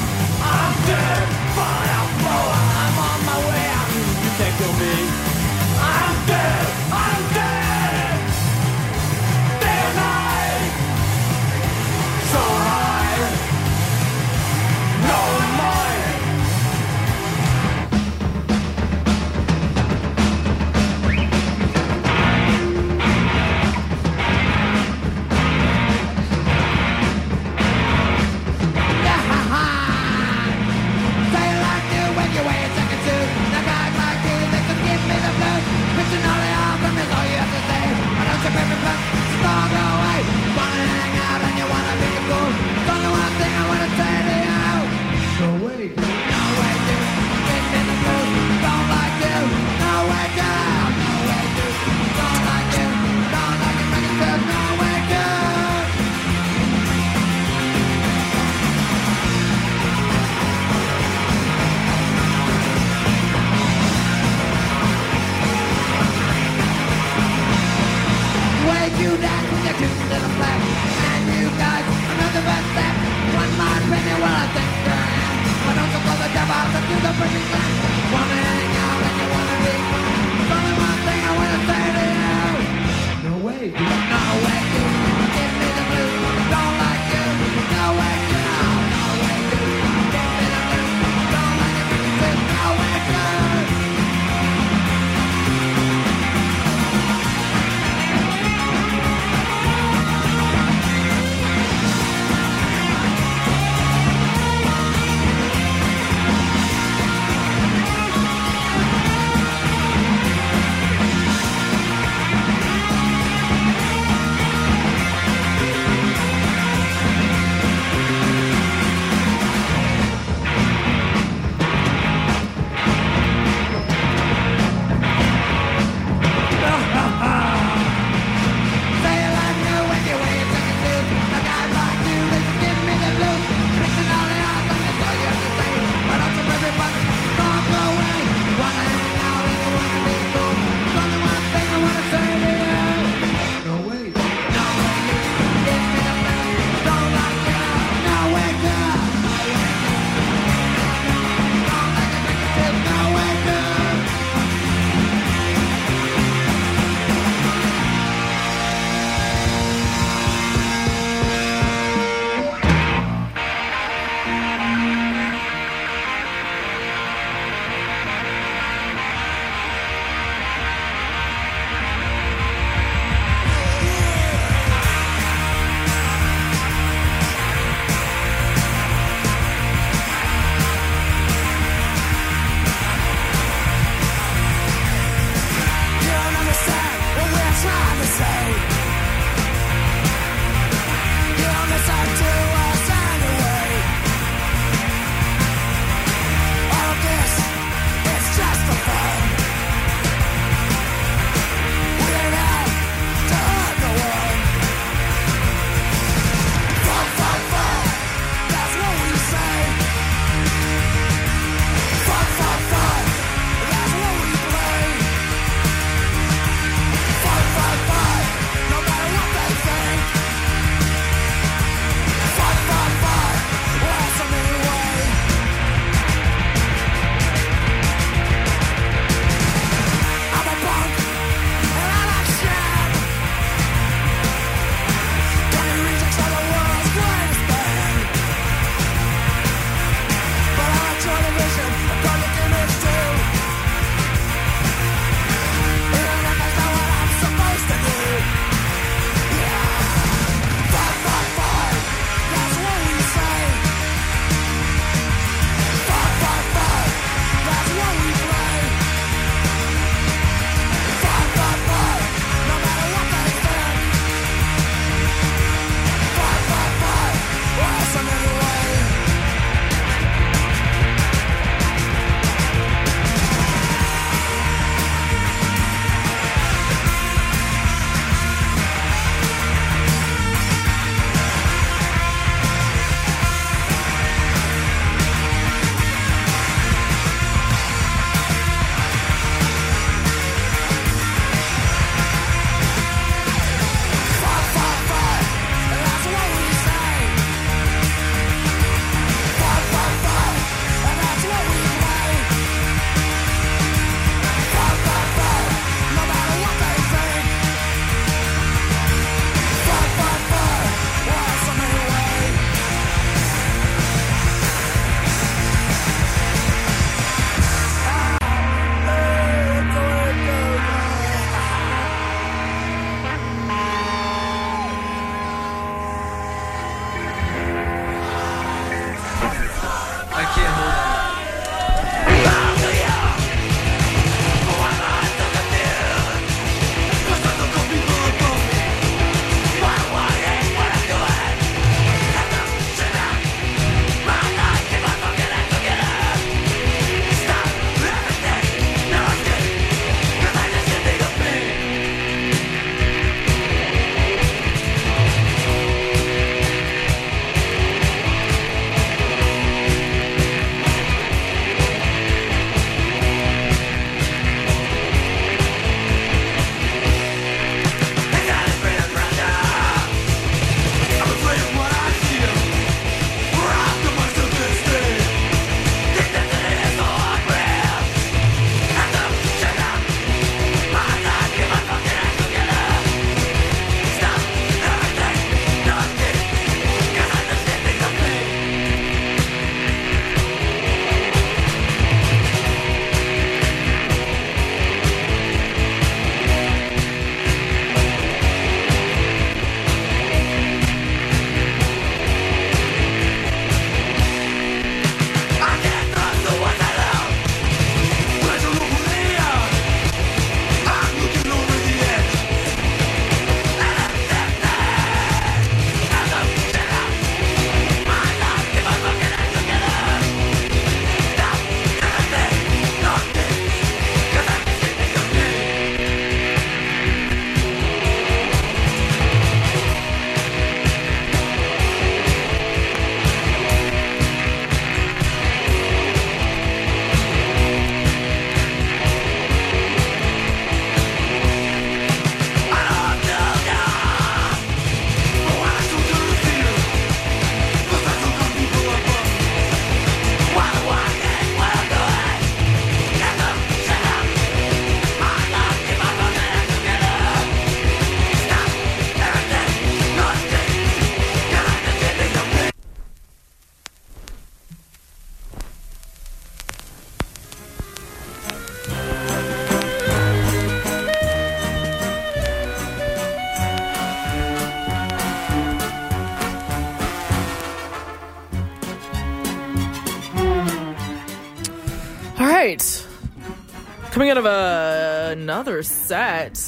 Coming 483.98 484.12
out 484.12 484.18
of 484.18 484.26
a, 484.26 485.08
another 485.10 485.64
set, 485.64 486.40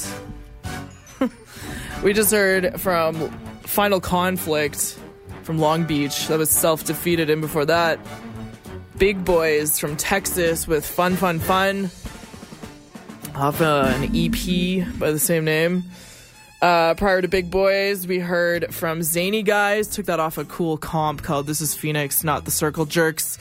we 2.01 2.13
just 2.13 2.31
heard 2.31 2.79
from 2.79 3.29
Final 3.63 3.99
Conflict 3.99 4.97
from 5.43 5.59
Long 5.59 5.83
Beach. 5.83 6.29
That 6.29 6.39
was 6.39 6.49
self 6.49 6.85
defeated. 6.85 7.29
And 7.29 7.41
before 7.41 7.65
that, 7.65 7.99
Big 8.97 9.25
Boys 9.25 9.77
from 9.77 9.97
Texas 9.97 10.65
with 10.65 10.85
Fun 10.85 11.17
Fun 11.17 11.39
Fun 11.39 11.89
off 13.35 13.59
uh, 13.59 13.91
an 13.97 14.03
EP 14.15 14.87
by 14.97 15.11
the 15.11 15.19
same 15.19 15.43
name. 15.43 15.83
Uh, 16.61 16.93
prior 16.93 17.21
to 17.21 17.27
Big 17.27 17.51
Boys, 17.51 18.07
we 18.07 18.19
heard 18.19 18.73
from 18.73 19.03
Zany 19.03 19.43
Guys. 19.43 19.89
Took 19.89 20.05
that 20.05 20.21
off 20.21 20.37
a 20.37 20.45
cool 20.45 20.77
comp 20.77 21.21
called 21.21 21.47
This 21.47 21.59
Is 21.59 21.75
Phoenix, 21.75 22.23
Not 22.23 22.45
the 22.45 22.51
Circle 22.51 22.85
Jerks. 22.85 23.37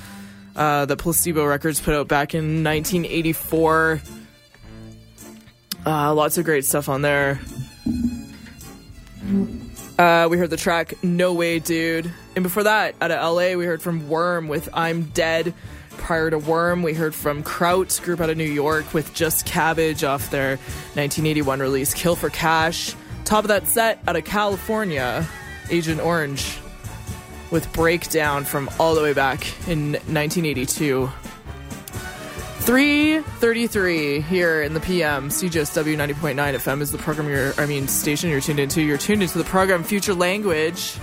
Uh, 0.56 0.84
that 0.84 0.96
Placebo 0.96 1.44
Records 1.44 1.80
put 1.80 1.94
out 1.94 2.08
back 2.08 2.34
in 2.34 2.64
1984. 2.64 4.00
Uh, 5.86 6.14
lots 6.14 6.38
of 6.38 6.44
great 6.44 6.64
stuff 6.64 6.88
on 6.88 7.02
there. 7.02 7.40
Uh, 9.98 10.28
we 10.30 10.38
heard 10.38 10.50
the 10.50 10.56
track 10.56 11.02
No 11.02 11.34
Way 11.34 11.58
Dude. 11.58 12.12
And 12.34 12.42
before 12.42 12.64
that, 12.64 12.94
out 13.00 13.10
of 13.10 13.34
LA, 13.34 13.54
we 13.54 13.64
heard 13.66 13.82
from 13.82 14.02
Würm 14.02 14.48
with 14.48 14.68
I'm 14.72 15.04
Dead. 15.04 15.54
Prior 15.98 16.30
to 16.30 16.38
Würm, 16.38 16.82
we 16.82 16.94
heard 16.94 17.14
from 17.14 17.42
Kraut, 17.42 18.00
group 18.02 18.20
out 18.20 18.30
of 18.30 18.36
New 18.36 18.44
York, 18.44 18.94
with 18.94 19.12
Just 19.12 19.44
Cabbage 19.44 20.02
off 20.02 20.30
their 20.30 20.56
1981 20.94 21.60
release 21.60 21.92
Kill 21.92 22.16
for 22.16 22.30
Cash. 22.30 22.94
Top 23.24 23.44
of 23.44 23.48
that 23.48 23.66
set, 23.66 24.02
out 24.08 24.16
of 24.16 24.24
California, 24.24 25.28
Agent 25.70 26.00
Orange 26.00 26.58
with 27.50 27.72
Breakdown 27.72 28.44
from 28.44 28.70
all 28.78 28.94
the 28.94 29.02
way 29.02 29.12
back 29.12 29.46
in 29.68 29.92
1982. 29.92 31.10
3:33 32.60 34.20
here 34.20 34.62
in 34.62 34.74
the 34.74 34.80
PM. 34.80 35.28
CJSW 35.30 35.96
90.9 35.96 36.54
FM 36.54 36.80
is 36.82 36.92
the 36.92 36.98
program 36.98 37.28
you're 37.28 37.52
I 37.58 37.66
mean 37.66 37.88
station 37.88 38.30
you're 38.30 38.40
tuned 38.40 38.60
into. 38.60 38.82
You're 38.82 38.98
tuned 38.98 39.22
into 39.22 39.38
the 39.38 39.44
program 39.44 39.82
Future 39.82 40.14
Language. 40.14 40.96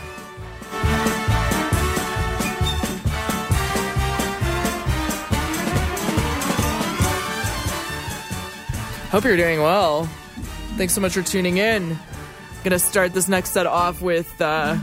Hope 9.09 9.23
you're 9.23 9.37
doing 9.37 9.61
well. 9.61 10.03
Thanks 10.77 10.93
so 10.93 11.01
much 11.01 11.13
for 11.13 11.23
tuning 11.23 11.57
in. 11.57 11.97
Gonna 12.63 12.77
start 12.77 13.13
this 13.13 13.27
next 13.27 13.51
set 13.51 13.65
off 13.65 14.01
with 14.01 14.39
uh, 14.41 14.77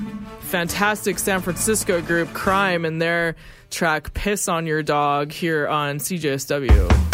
fantastic 0.54 1.18
San 1.18 1.40
Francisco 1.40 2.00
group 2.00 2.32
Crime 2.32 2.84
and 2.84 3.02
their 3.02 3.34
track 3.70 4.14
Piss 4.14 4.48
on 4.48 4.68
Your 4.68 4.84
Dog 4.84 5.32
here 5.32 5.66
on 5.66 5.98
CJSW. 5.98 7.13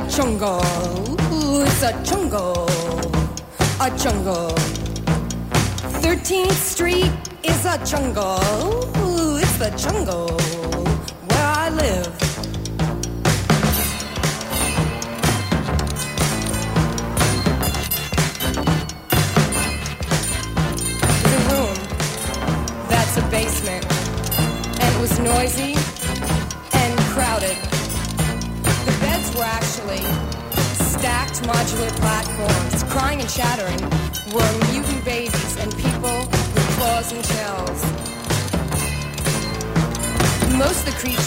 a 0.00 0.10
jungle. 0.10 0.60
Ooh, 1.32 1.62
it's 1.62 1.82
a 1.82 1.92
jungle. 2.02 2.66
A 3.80 3.90
jungle. 3.98 4.50
13th 6.00 6.52
Street 6.52 7.12
is 7.42 7.66
a 7.66 7.78
jungle. 7.84 8.40
Ooh, 8.98 9.36
it's 9.36 9.60
a 9.60 9.70
jungle. 9.76 10.39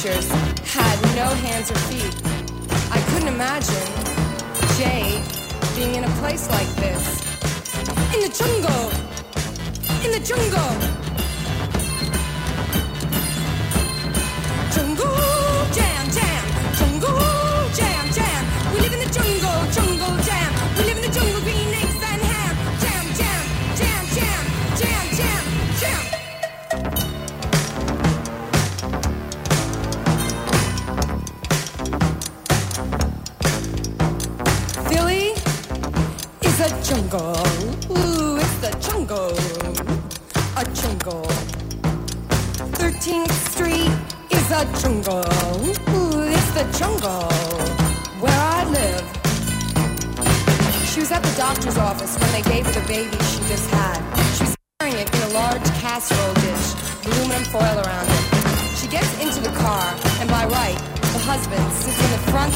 creatures 0.03 0.29
had 0.73 1.01
no 1.15 1.29
hands 1.47 1.71
or 1.71 1.75
feet. 1.87 2.13
I 2.91 2.99
couldn't 3.09 3.29
imagine 3.29 3.87
Jay 4.77 5.23
being 5.75 5.95
in 5.95 6.03
a 6.03 6.09
place 6.19 6.49
like 6.49 6.67
this. 6.75 7.21
In 8.13 8.19
the 8.19 8.33
jungle! 8.37 8.91
In 10.03 10.11
the 10.11 10.25
jungle! 10.25 10.92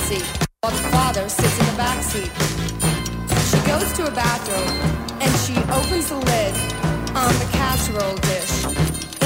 While 0.08 0.72
the 0.72 0.88
father 0.90 1.28
sits 1.28 1.60
in 1.60 1.66
the 1.66 1.76
back 1.76 2.02
seat. 2.02 2.32
She 3.50 3.60
goes 3.68 3.92
to 3.98 4.08
a 4.08 4.12
bathroom 4.12 4.72
and 5.20 5.32
she 5.44 5.56
opens 5.70 6.08
the 6.08 6.16
lid 6.16 6.56
on 7.14 7.34
the 7.44 7.48
casserole 7.52 8.16
dish. 8.16 8.64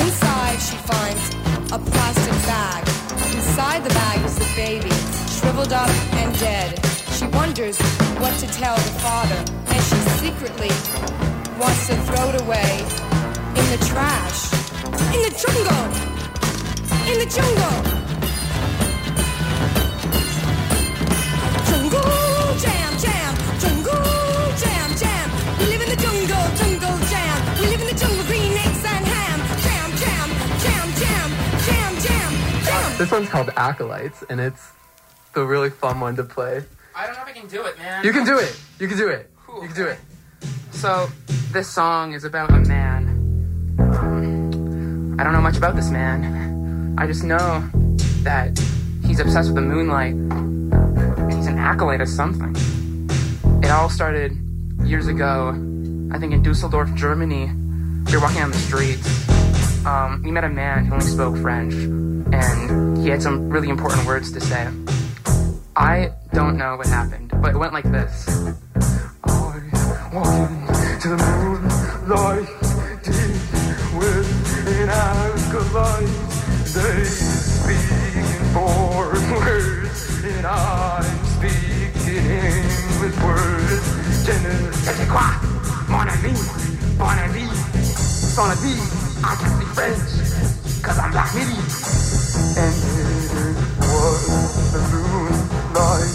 Inside, 0.01 0.57
she 0.57 0.77
finds 0.89 1.23
a 1.71 1.77
plastic 1.77 2.33
bag. 2.49 2.87
Inside 3.35 3.83
the 3.83 3.93
bag 3.93 4.25
is 4.25 4.35
the 4.39 4.49
baby, 4.55 4.89
shriveled 5.29 5.71
up 5.71 5.89
and 6.13 6.33
dead. 6.39 6.83
She 7.13 7.27
wonders 7.27 7.77
what 8.17 8.33
to 8.39 8.47
tell 8.47 8.75
the 8.75 8.99
father, 9.05 9.37
and 9.67 9.83
she 9.83 9.97
secretly 10.17 10.71
This 33.11 33.19
one's 33.19 33.29
called 33.29 33.49
Acolytes, 33.57 34.23
and 34.29 34.39
it's 34.39 34.71
the 35.33 35.43
really 35.43 35.69
fun 35.69 35.99
one 35.99 36.15
to 36.15 36.23
play. 36.23 36.63
I 36.95 37.05
don't 37.05 37.17
know 37.17 37.23
if 37.23 37.27
I 37.27 37.31
can 37.33 37.45
do 37.45 37.65
it, 37.65 37.77
man. 37.77 38.05
You 38.05 38.13
can 38.13 38.25
do 38.25 38.37
it. 38.39 38.57
You 38.79 38.87
can 38.87 38.97
do 38.97 39.09
it. 39.09 39.29
You 39.49 39.67
can 39.67 39.75
do 39.75 39.85
it. 39.85 39.99
So, 40.71 41.09
this 41.51 41.69
song 41.69 42.13
is 42.13 42.23
about 42.23 42.51
a 42.51 42.59
man. 42.59 43.75
Um, 43.79 45.19
I 45.19 45.25
don't 45.25 45.33
know 45.33 45.41
much 45.41 45.57
about 45.57 45.75
this 45.75 45.89
man. 45.89 46.95
I 46.97 47.05
just 47.05 47.25
know 47.25 47.67
that 48.23 48.57
he's 49.05 49.19
obsessed 49.19 49.49
with 49.49 49.55
the 49.55 49.61
moonlight 49.61 50.13
and 50.13 51.33
he's 51.33 51.47
an 51.47 51.57
acolyte 51.57 51.99
of 51.99 52.07
something. 52.07 52.55
It 53.61 53.71
all 53.71 53.89
started 53.89 54.37
years 54.85 55.07
ago, 55.07 55.49
I 56.13 56.17
think 56.17 56.31
in 56.31 56.43
Dusseldorf, 56.43 56.93
Germany. 56.95 57.51
We 58.05 58.13
were 58.13 58.21
walking 58.21 58.41
on 58.41 58.51
the 58.51 58.57
streets. 58.57 59.85
Um, 59.85 60.21
we 60.23 60.31
met 60.31 60.45
a 60.45 60.49
man 60.49 60.85
who 60.85 60.93
only 60.93 61.05
spoke 61.05 61.35
French, 61.35 61.73
and 62.31 62.97
he 62.97 63.09
had 63.09 63.21
some 63.21 63.49
really 63.49 63.69
important 63.69 64.05
words 64.05 64.31
to 64.31 64.39
say. 64.41 64.67
I 65.75 66.11
don't 66.33 66.57
know 66.57 66.75
what 66.77 66.87
happened, 66.87 67.31
but 67.41 67.55
it 67.55 67.57
went 67.57 67.73
like 67.73 67.85
this. 67.91 68.27
Walking 70.13 70.67
to 70.99 71.07
the 71.07 71.17
moonlight, 71.17 72.47
deep 73.03 73.41
within 73.95 74.89
acolyte. 74.89 76.07
They 76.73 77.03
speak 77.03 78.15
in 78.15 78.43
foreign 78.53 79.31
words, 79.31 80.23
and 80.23 80.45
I'm 80.45 81.03
speaking 81.25 82.25
English 82.27 83.17
words. 83.23 83.85
Je 84.25 84.33
ne 84.43 84.71
sais 84.71 85.07
quoi, 85.07 85.31
mon 85.87 86.07
ami, 86.07 86.33
bon 86.97 87.17
ami, 87.25 87.47
son 87.75 88.51
ami. 88.51 88.75
I 89.23 89.35
can 89.35 89.49
speak 89.55 89.67
French, 89.69 90.20
cause 90.91 90.99
I'm 90.99 91.11
black 91.11 91.33
midi. 91.33 91.55
And 92.59 92.75
it 92.75 93.79
was 93.79 94.71
the 94.73 94.81
moonlight 94.91 96.11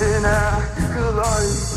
in 0.00 0.22
an 0.22 0.24
acolyte. 0.24 1.74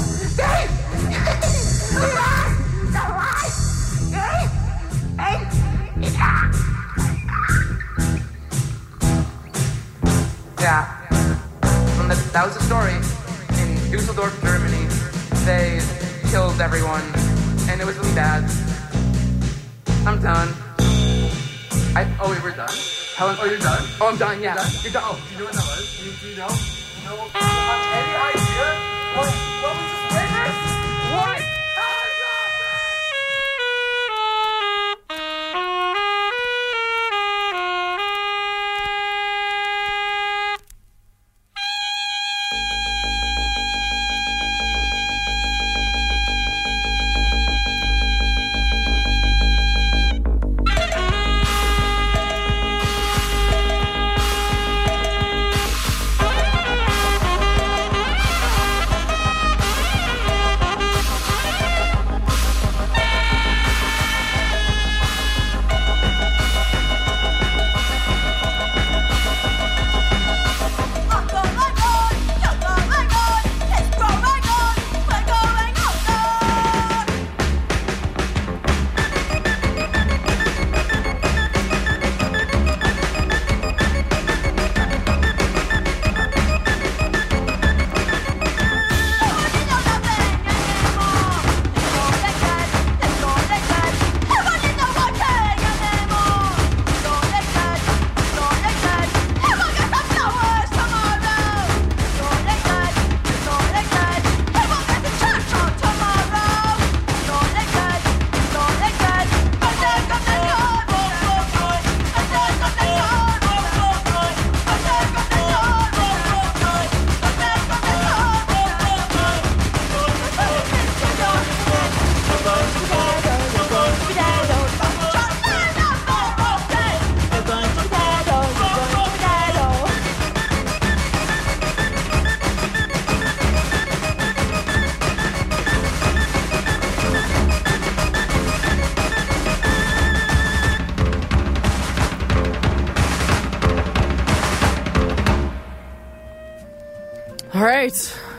Yeah. 10.60 10.84
And 12.00 12.12
that, 12.12 12.20
that 12.34 12.46
was 12.46 12.56
a 12.56 12.62
story. 12.62 12.94
In 13.58 13.92
Dusseldorf, 13.92 14.40
Germany, 14.44 14.86
they 15.46 15.82
killed 16.30 16.62
everyone, 16.62 17.02
and 17.68 17.82
it 17.82 17.86
was 17.86 17.98
really 17.98 18.14
bad. 18.14 18.44
I'm 20.06 20.22
done. 20.22 20.67
I, 21.98 22.06
oh, 22.22 22.30
wait, 22.30 22.44
we're 22.44 22.54
done? 22.54 22.70
Helen, 23.18 23.38
oh, 23.42 23.46
you're 23.50 23.58
done? 23.58 23.82
Oh, 23.98 24.14
I'm 24.14 24.18
done, 24.22 24.38
yeah. 24.38 24.54
You're 24.86 24.94
done. 24.94 25.02
Oh, 25.02 25.18
you 25.34 25.40
know 25.40 25.46
what 25.50 25.58
that 25.58 25.66
was? 25.66 25.98
Do 25.98 26.06
you, 26.06 26.14
do 26.14 26.30
you 26.30 26.38
know? 26.38 26.46
You 26.46 27.10
know 27.10 27.26
any 27.26 28.14
idea 28.38 28.66
what, 29.18 29.57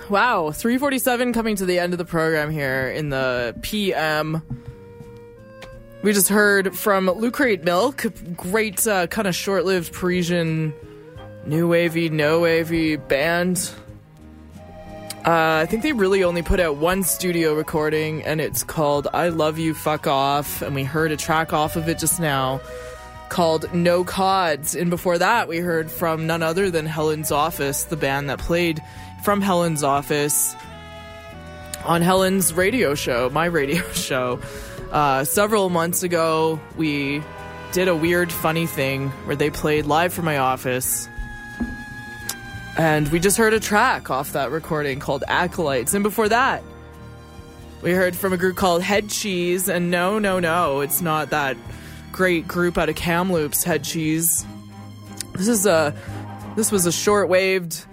Wow. 0.09 0.53
347 0.53 1.33
coming 1.33 1.57
to 1.57 1.67
the 1.67 1.79
end 1.79 1.93
of 1.93 1.99
the 1.99 2.05
program 2.05 2.51
here 2.51 2.89
in 2.89 3.11
the 3.11 3.55
PM. 3.61 4.43
We 6.03 6.13
just 6.13 6.29
heard 6.29 6.77
from 6.77 7.07
Lucrate 7.09 7.65
Milk, 7.65 8.07
great 8.37 8.87
uh, 8.87 9.09
kind 9.09 9.29
of 9.29 9.35
short 9.35 9.65
lived 9.65 9.93
Parisian 9.93 10.73
new 11.45 11.69
wavy, 11.69 12.09
no 12.09 12.41
wavy 12.41 12.97
band. 12.97 13.71
Uh, 15.27 15.61
I 15.63 15.67
think 15.67 15.83
they 15.83 15.93
really 15.93 16.25
only 16.25 16.43
put 16.43 16.61
out 16.61 16.77
one 16.77 17.03
studio 17.03 17.55
recording, 17.55 18.23
and 18.23 18.41
it's 18.41 18.63
called 18.63 19.09
I 19.13 19.29
Love 19.29 19.59
You, 19.59 19.75
Fuck 19.75 20.07
Off. 20.07 20.63
And 20.63 20.75
we 20.75 20.85
heard 20.85 21.13
a 21.13 21.17
track 21.17 21.53
off 21.53 21.77
of 21.77 21.89
it 21.89 21.99
just 21.99 22.19
now 22.21 22.61
called 23.39 23.73
No 23.73 24.03
Kods. 24.03 24.75
And 24.75 24.91
before 24.91 25.17
that, 25.17 25.47
we 25.47 25.59
heard 25.59 25.93
from 25.93 26.27
none 26.27 26.43
other 26.43 26.73
than 26.73 26.87
Helen's 26.87 27.31
Office, 27.31 27.85
the 27.85 27.97
band 27.97 28.29
that 28.31 28.41
played 28.41 28.83
from 29.23 29.41
Helen's 29.41 29.85
Office 29.85 30.57
on 31.85 32.03
Helen's 32.03 32.53
radio 32.53 32.97
show, 32.97 33.31
my 33.31 33.45
radio 33.45 33.81
show. 33.93 34.41
Uh, 34.91 35.23
several 35.23 35.71
months 35.71 36.03
ago, 36.03 36.59
we 36.77 37.23
did 37.71 37.87
a 37.87 37.95
weird, 37.95 38.33
funny 38.33 38.67
thing 38.67 39.09
where 39.25 39.37
they 39.37 39.51
played 39.51 39.87
live 39.87 40.13
from 40.13 40.25
my 40.25 40.39
office. 40.39 41.09
And 42.77 43.07
we 43.13 43.21
just 43.21 43.37
heard 43.37 43.55
a 43.55 43.61
track 43.61 44.11
off 44.11 44.33
that 44.33 44.51
recording 44.51 44.99
called 44.99 45.23
Acolytes. 45.29 45.95
And 45.95 46.03
before 46.03 46.29
that, 46.29 46.65
we 47.83 47.93
heard 47.93 48.17
from 48.17 48.33
a 48.33 48.37
group 48.37 48.57
called 48.57 48.83
Head 48.83 49.09
Cheese. 49.09 49.69
And 49.69 49.93
no, 49.93 50.19
no, 50.19 50.41
no, 50.41 50.81
it's 50.81 51.01
not 51.01 51.31
that 51.31 51.57
great 52.13 52.49
group 52.49 52.79
out 52.79 52.89
of 52.89 52.97
Kamloops, 52.97 53.65
Head 53.65 53.85
Cheese. 53.85 54.45
This 55.35 55.49
is 55.49 55.67
a 55.67 55.95
this 56.57 56.73
was 56.73 56.87
a 56.87 56.93
short-waved 56.93 57.85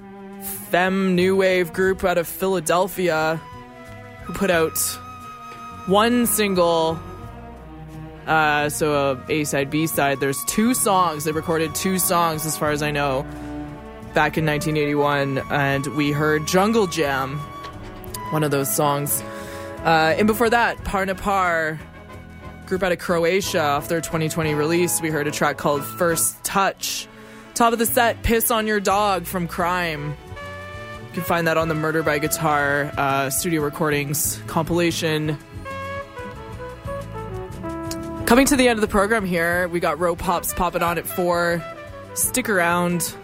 femme 0.70 1.16
new 1.16 1.36
wave 1.36 1.74
group 1.74 2.04
out 2.04 2.18
of 2.18 2.28
Philadelphia 2.28 3.40
who 4.24 4.34
put 4.34 4.50
out 4.50 4.78
one 5.88 6.26
single 6.26 7.00
uh, 8.28 8.70
so 8.70 9.22
a 9.30 9.32
A 9.32 9.44
side, 9.44 9.70
B 9.70 9.88
side. 9.88 10.20
There's 10.20 10.44
two 10.46 10.74
songs. 10.74 11.26
They 11.26 11.32
recorded 11.32 11.76
two 11.76 12.00
songs, 12.00 12.46
as 12.46 12.58
far 12.58 12.72
as 12.72 12.82
I 12.82 12.92
know, 12.92 13.22
back 14.14 14.38
in 14.38 14.46
1981, 14.46 15.40
and 15.52 15.86
we 15.96 16.12
heard 16.12 16.48
Jungle 16.48 16.88
Jam, 16.88 17.38
one 18.32 18.44
of 18.44 18.52
those 18.52 18.74
songs. 18.74 19.22
Uh, 19.84 20.16
and 20.18 20.26
before 20.26 20.50
that, 20.50 20.78
Parnepar, 20.80 21.78
group 22.66 22.84
out 22.84 22.92
of 22.92 23.00
Croatia, 23.00 23.62
off 23.62 23.88
their 23.88 24.02
2020 24.02 24.54
release, 24.54 25.02
we 25.02 25.10
heard 25.10 25.28
a 25.28 25.32
track 25.32 25.58
called 25.58 25.84
First 25.84 26.44
Touch. 26.44 27.08
Top 27.54 27.74
of 27.74 27.80
the 27.80 27.86
set, 27.86 28.22
Piss 28.24 28.52
on 28.52 28.68
Your 28.68 28.80
Dog 28.80 29.26
from 29.26 29.48
Crime. 29.48 30.10
You 30.10 31.14
can 31.14 31.24
find 31.24 31.48
that 31.48 31.58
on 31.58 31.68
the 31.68 31.76
Murder 31.76 32.04
by 32.04 32.20
Guitar 32.20 32.92
uh, 32.98 33.30
studio 33.30 33.62
recordings 33.62 34.42
compilation. 34.48 35.38
Coming 38.26 38.48
to 38.48 38.56
the 38.56 38.68
end 38.68 38.78
of 38.78 38.82
the 38.82 38.88
program 38.88 39.24
here, 39.24 39.68
we 39.68 39.80
got 39.80 40.00
Row 40.00 40.16
Pops 40.16 40.54
popping 40.54 40.82
on 40.82 40.98
at 40.98 41.08
4. 41.08 41.64
Stick 42.16 42.50
around. 42.50 43.16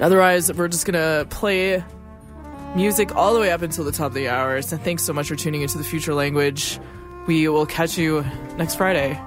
Otherwise, 0.00 0.52
we're 0.52 0.68
just 0.68 0.86
to 0.94 1.26
play 1.30 1.84
music 2.74 3.14
all 3.14 3.34
the 3.34 3.40
way 3.40 3.50
up 3.50 3.62
until 3.62 3.84
the 3.84 3.92
top 3.92 4.08
of 4.08 4.14
the 4.14 4.28
hour. 4.28 4.62
So 4.62 4.76
thanks 4.76 5.02
so 5.04 5.12
much 5.12 5.28
for 5.28 5.36
tuning 5.36 5.62
into 5.62 5.78
the 5.78 5.84
future 5.84 6.14
language. 6.14 6.78
We 7.26 7.48
will 7.48 7.66
catch 7.66 7.98
you 7.98 8.24
next 8.56 8.76
Friday. 8.76 9.20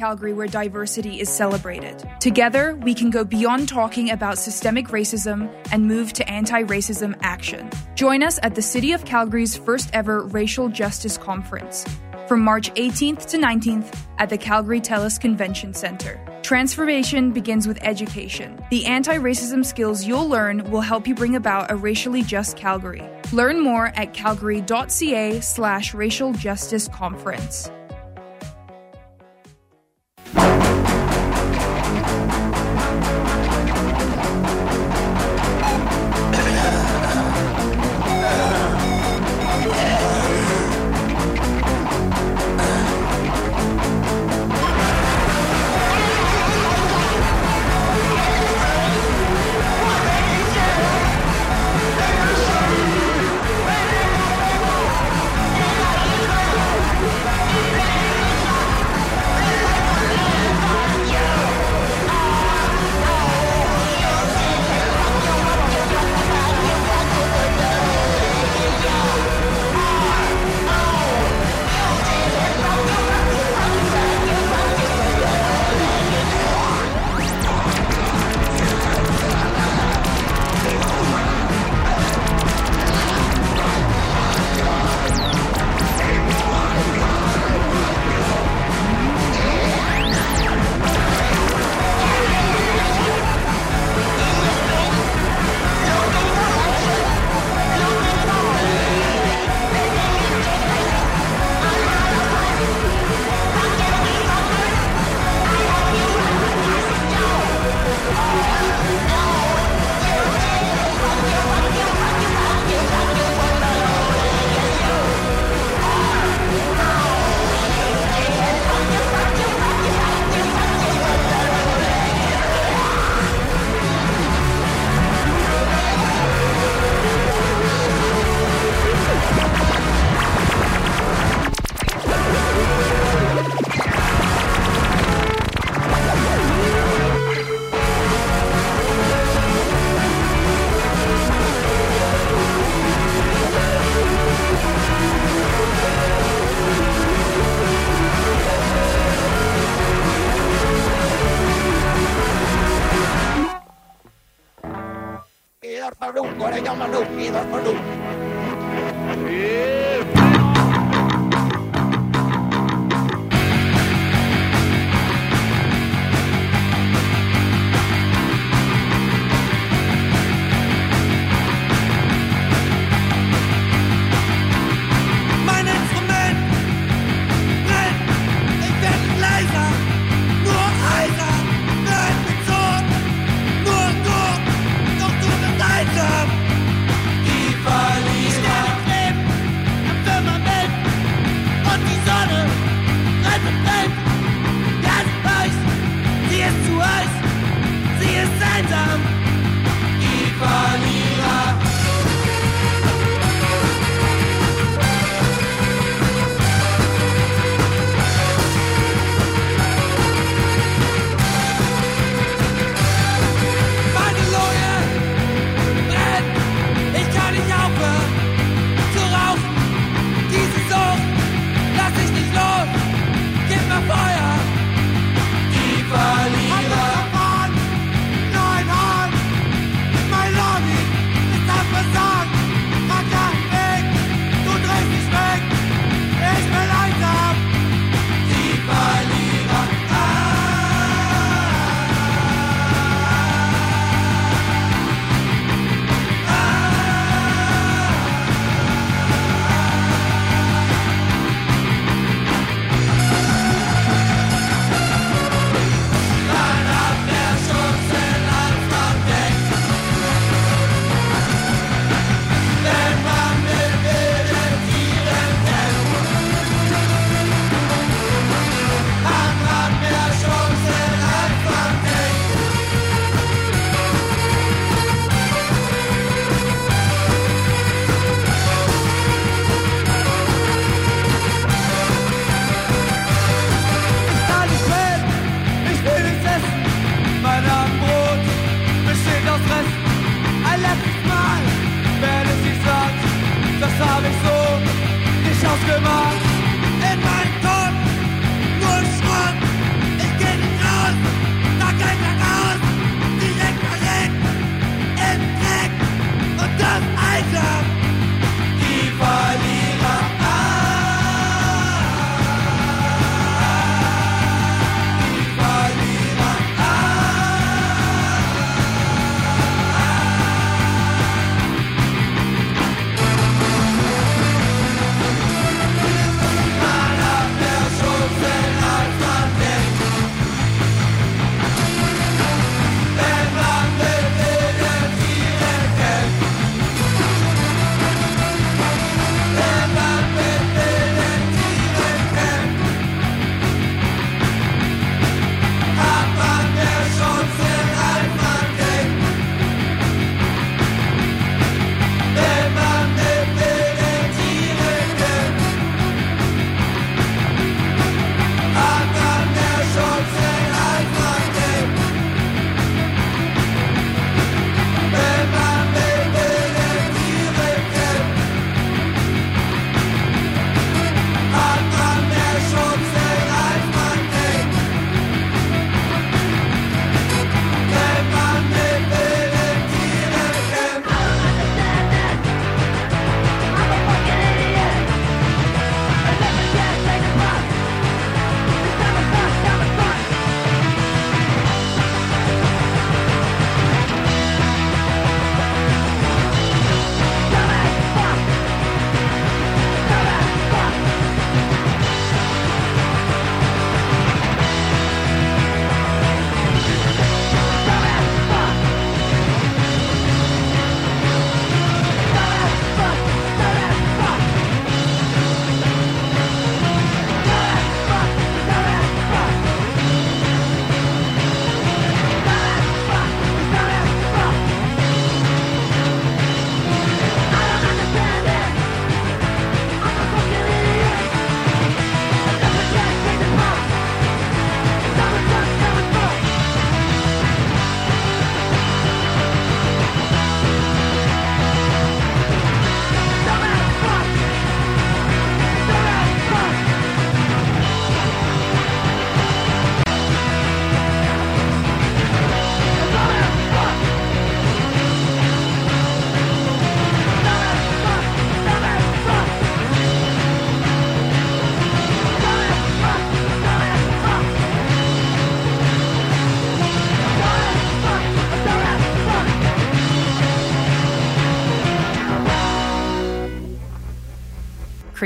Calgary 0.00 0.32
where 0.32 0.46
diversity 0.46 1.20
is 1.20 1.28
celebrated. 1.28 2.02
Together, 2.20 2.74
we 2.82 2.94
can 2.94 3.10
go 3.10 3.22
beyond 3.22 3.68
talking 3.68 4.10
about 4.10 4.38
systemic 4.38 4.88
racism 4.88 5.54
and 5.72 5.86
move 5.86 6.14
to 6.14 6.26
anti 6.26 6.62
racism 6.62 7.14
action. 7.20 7.68
Join 7.96 8.22
us 8.22 8.38
at 8.42 8.54
the 8.54 8.62
City 8.62 8.92
of 8.92 9.04
Calgary's 9.04 9.58
first 9.58 9.90
ever 9.92 10.22
Racial 10.22 10.70
Justice 10.70 11.18
Conference 11.18 11.84
from 12.30 12.40
March 12.40 12.72
18th 12.74 13.26
to 13.26 13.36
19th 13.36 13.94
at 14.18 14.30
the 14.30 14.38
Calgary 14.38 14.80
TELUS 14.80 15.20
Convention 15.20 15.74
Center. 15.74 16.18
Transformation 16.42 17.32
begins 17.32 17.68
with 17.68 17.78
education. 17.82 18.58
The 18.70 18.86
anti 18.86 19.18
racism 19.18 19.66
skills 19.66 20.06
you'll 20.06 20.28
learn 20.28 20.70
will 20.70 20.80
help 20.80 21.06
you 21.06 21.14
bring 21.14 21.36
about 21.36 21.70
a 21.70 21.76
racially 21.76 22.22
just 22.22 22.56
Calgary. 22.56 23.04
Learn 23.32 23.60
more 23.60 23.88
at 23.96 24.14
calgary.ca 24.14 25.40
slash 25.40 25.92
racial 25.92 26.32
justice 26.32 26.88
conference. 26.88 27.70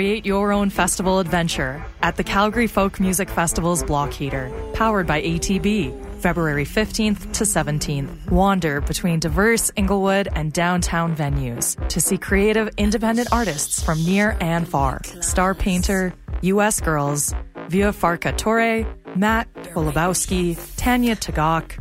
Create 0.05 0.27
your 0.27 0.53
own 0.53 0.69
festival 0.69 1.19
adventure 1.19 1.83
at 2.03 2.17
the 2.17 2.23
Calgary 2.23 2.67
Folk 2.67 3.01
Music 3.01 3.31
Festival's 3.31 3.83
Block 3.83 4.13
Heater, 4.13 4.53
powered 4.75 5.07
by 5.07 5.23
ATB. 5.23 6.21
February 6.21 6.67
15th 6.67 7.33
to 7.33 7.45
17th. 7.45 8.31
Wander 8.31 8.83
between 8.83 9.19
diverse 9.19 9.73
Inglewood 9.77 10.29
and 10.35 10.53
downtown 10.53 11.17
venues 11.17 11.89
to 11.89 12.03
see 12.03 12.19
creative 12.19 12.69
independent 12.77 13.33
artists 13.33 13.83
from 13.83 14.05
near 14.05 14.37
and 14.43 14.69
far. 14.69 15.01
Star 15.23 15.55
Painter, 15.55 16.13
U.S. 16.43 16.81
Girls, 16.83 17.35
Vieux 17.69 17.93
Farka 17.93 18.37
Touré, 18.37 18.87
Matt 19.17 19.51
Olabowski, 19.73 20.59
Tanya 20.77 21.17
Tagaq, 21.17 21.79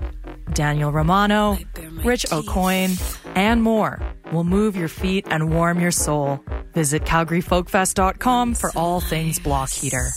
Daniel 0.54 0.94
Romano, 0.94 1.58
Rich 2.06 2.28
Aucoin, 2.28 2.98
and 3.36 3.62
more 3.62 4.00
will 4.32 4.46
move 4.46 4.78
your 4.78 4.88
feet 4.88 5.28
and 5.30 5.54
warm 5.54 5.82
your 5.82 5.92
soul. 5.92 6.42
Visit 6.74 7.04
CalgaryFolkFest.com 7.04 8.56
for 8.56 8.72
all 8.76 9.00
things 9.00 9.40
block 9.40 9.70
heater. 9.70 10.10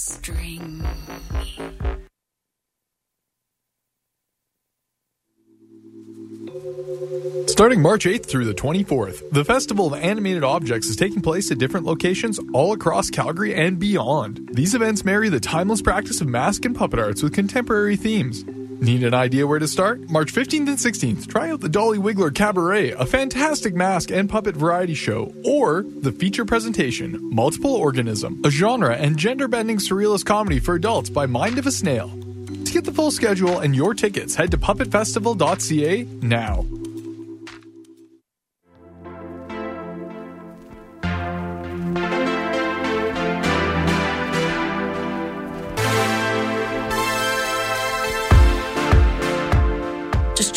Starting 7.47 7.81
March 7.81 8.05
8th 8.05 8.27
through 8.27 8.45
the 8.45 8.55
24th, 8.55 9.31
the 9.31 9.45
Festival 9.45 9.87
of 9.87 10.01
Animated 10.01 10.45
Objects 10.45 10.89
is 10.89 10.97
taking 10.97 11.23
place 11.23 11.51
at 11.51 11.59
different 11.59 11.87
locations 11.87 12.39
all 12.53 12.73
across 12.73 13.09
Calgary 13.09 13.55
and 13.55 13.79
beyond. 13.79 14.51
These 14.53 14.75
events 14.75 15.05
marry 15.05 15.29
the 15.29 15.41
timeless 15.41 15.81
practice 15.81 16.21
of 16.21 16.29
mask 16.29 16.65
and 16.65 16.77
puppet 16.77 16.99
arts 16.99 17.23
with 17.23 17.33
contemporary 17.33 17.97
themes. 17.97 18.45
Need 18.81 19.05
an 19.05 19.15
idea 19.15 19.47
where 19.47 19.59
to 19.59 19.67
start? 19.67 20.11
March 20.11 20.35
15th 20.35 20.69
and 20.69 20.77
16th, 20.77 21.27
try 21.29 21.51
out 21.51 21.61
the 21.61 21.69
Dolly 21.69 21.97
Wiggler 21.97 22.35
Cabaret, 22.35 22.91
a 22.91 23.07
fantastic 23.07 23.75
mask 23.75 24.11
and 24.11 24.29
puppet 24.29 24.55
variety 24.55 24.93
show, 24.93 25.33
or 25.47 25.83
the 25.83 26.13
feature 26.13 26.45
presentation, 26.45 27.19
Multiple 27.35 27.75
Organism, 27.75 28.43
a 28.45 28.51
genre 28.51 28.95
and 28.95 29.17
gender 29.17 29.49
bending 29.49 29.79
surrealist 29.79 30.27
comedy 30.27 30.59
for 30.59 30.75
adults 30.75 31.09
by 31.09 31.25
Mind 31.25 31.59
of 31.59 31.67
a 31.67 31.73
Snail. 31.73 32.11
To 32.65 32.73
get 32.73 32.85
the 32.85 32.93
full 32.93 33.11
schedule 33.11 33.61
and 33.61 33.75
your 33.75 33.95
tickets, 33.95 34.35
head 34.35 34.51
to 34.51 34.59
puppetfestival.ca 34.59 36.05
now. 36.21 36.67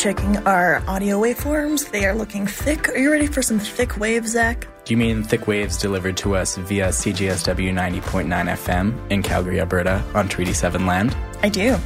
Checking 0.00 0.38
our 0.46 0.82
audio 0.88 1.20
waveforms. 1.20 1.90
They 1.90 2.06
are 2.06 2.14
looking 2.14 2.46
thick. 2.46 2.88
Are 2.88 2.96
you 2.96 3.12
ready 3.12 3.26
for 3.26 3.42
some 3.42 3.58
thick 3.58 3.98
waves, 3.98 4.30
Zach? 4.30 4.66
Do 4.86 4.94
you 4.94 4.96
mean 4.96 5.22
thick 5.22 5.46
waves 5.46 5.76
delivered 5.76 6.16
to 6.16 6.34
us 6.36 6.56
via 6.56 6.86
CJSW 6.88 7.70
90.9 7.70 8.24
FM 8.24 9.10
in 9.10 9.22
Calgary, 9.22 9.60
Alberta 9.60 10.02
on 10.14 10.26
Treaty 10.26 10.54
7 10.54 10.86
land? 10.86 11.14
I 11.42 11.50
do. 11.50 11.76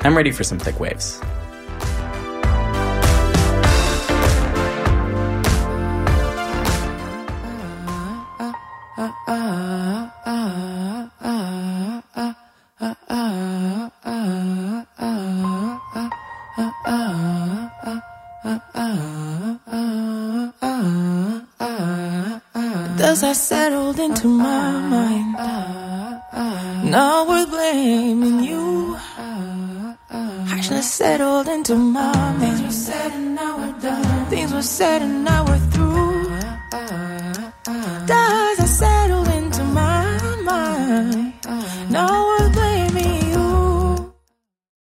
I'm 0.00 0.16
ready 0.16 0.32
for 0.32 0.42
some 0.42 0.58
thick 0.58 0.80
waves. 0.80 1.20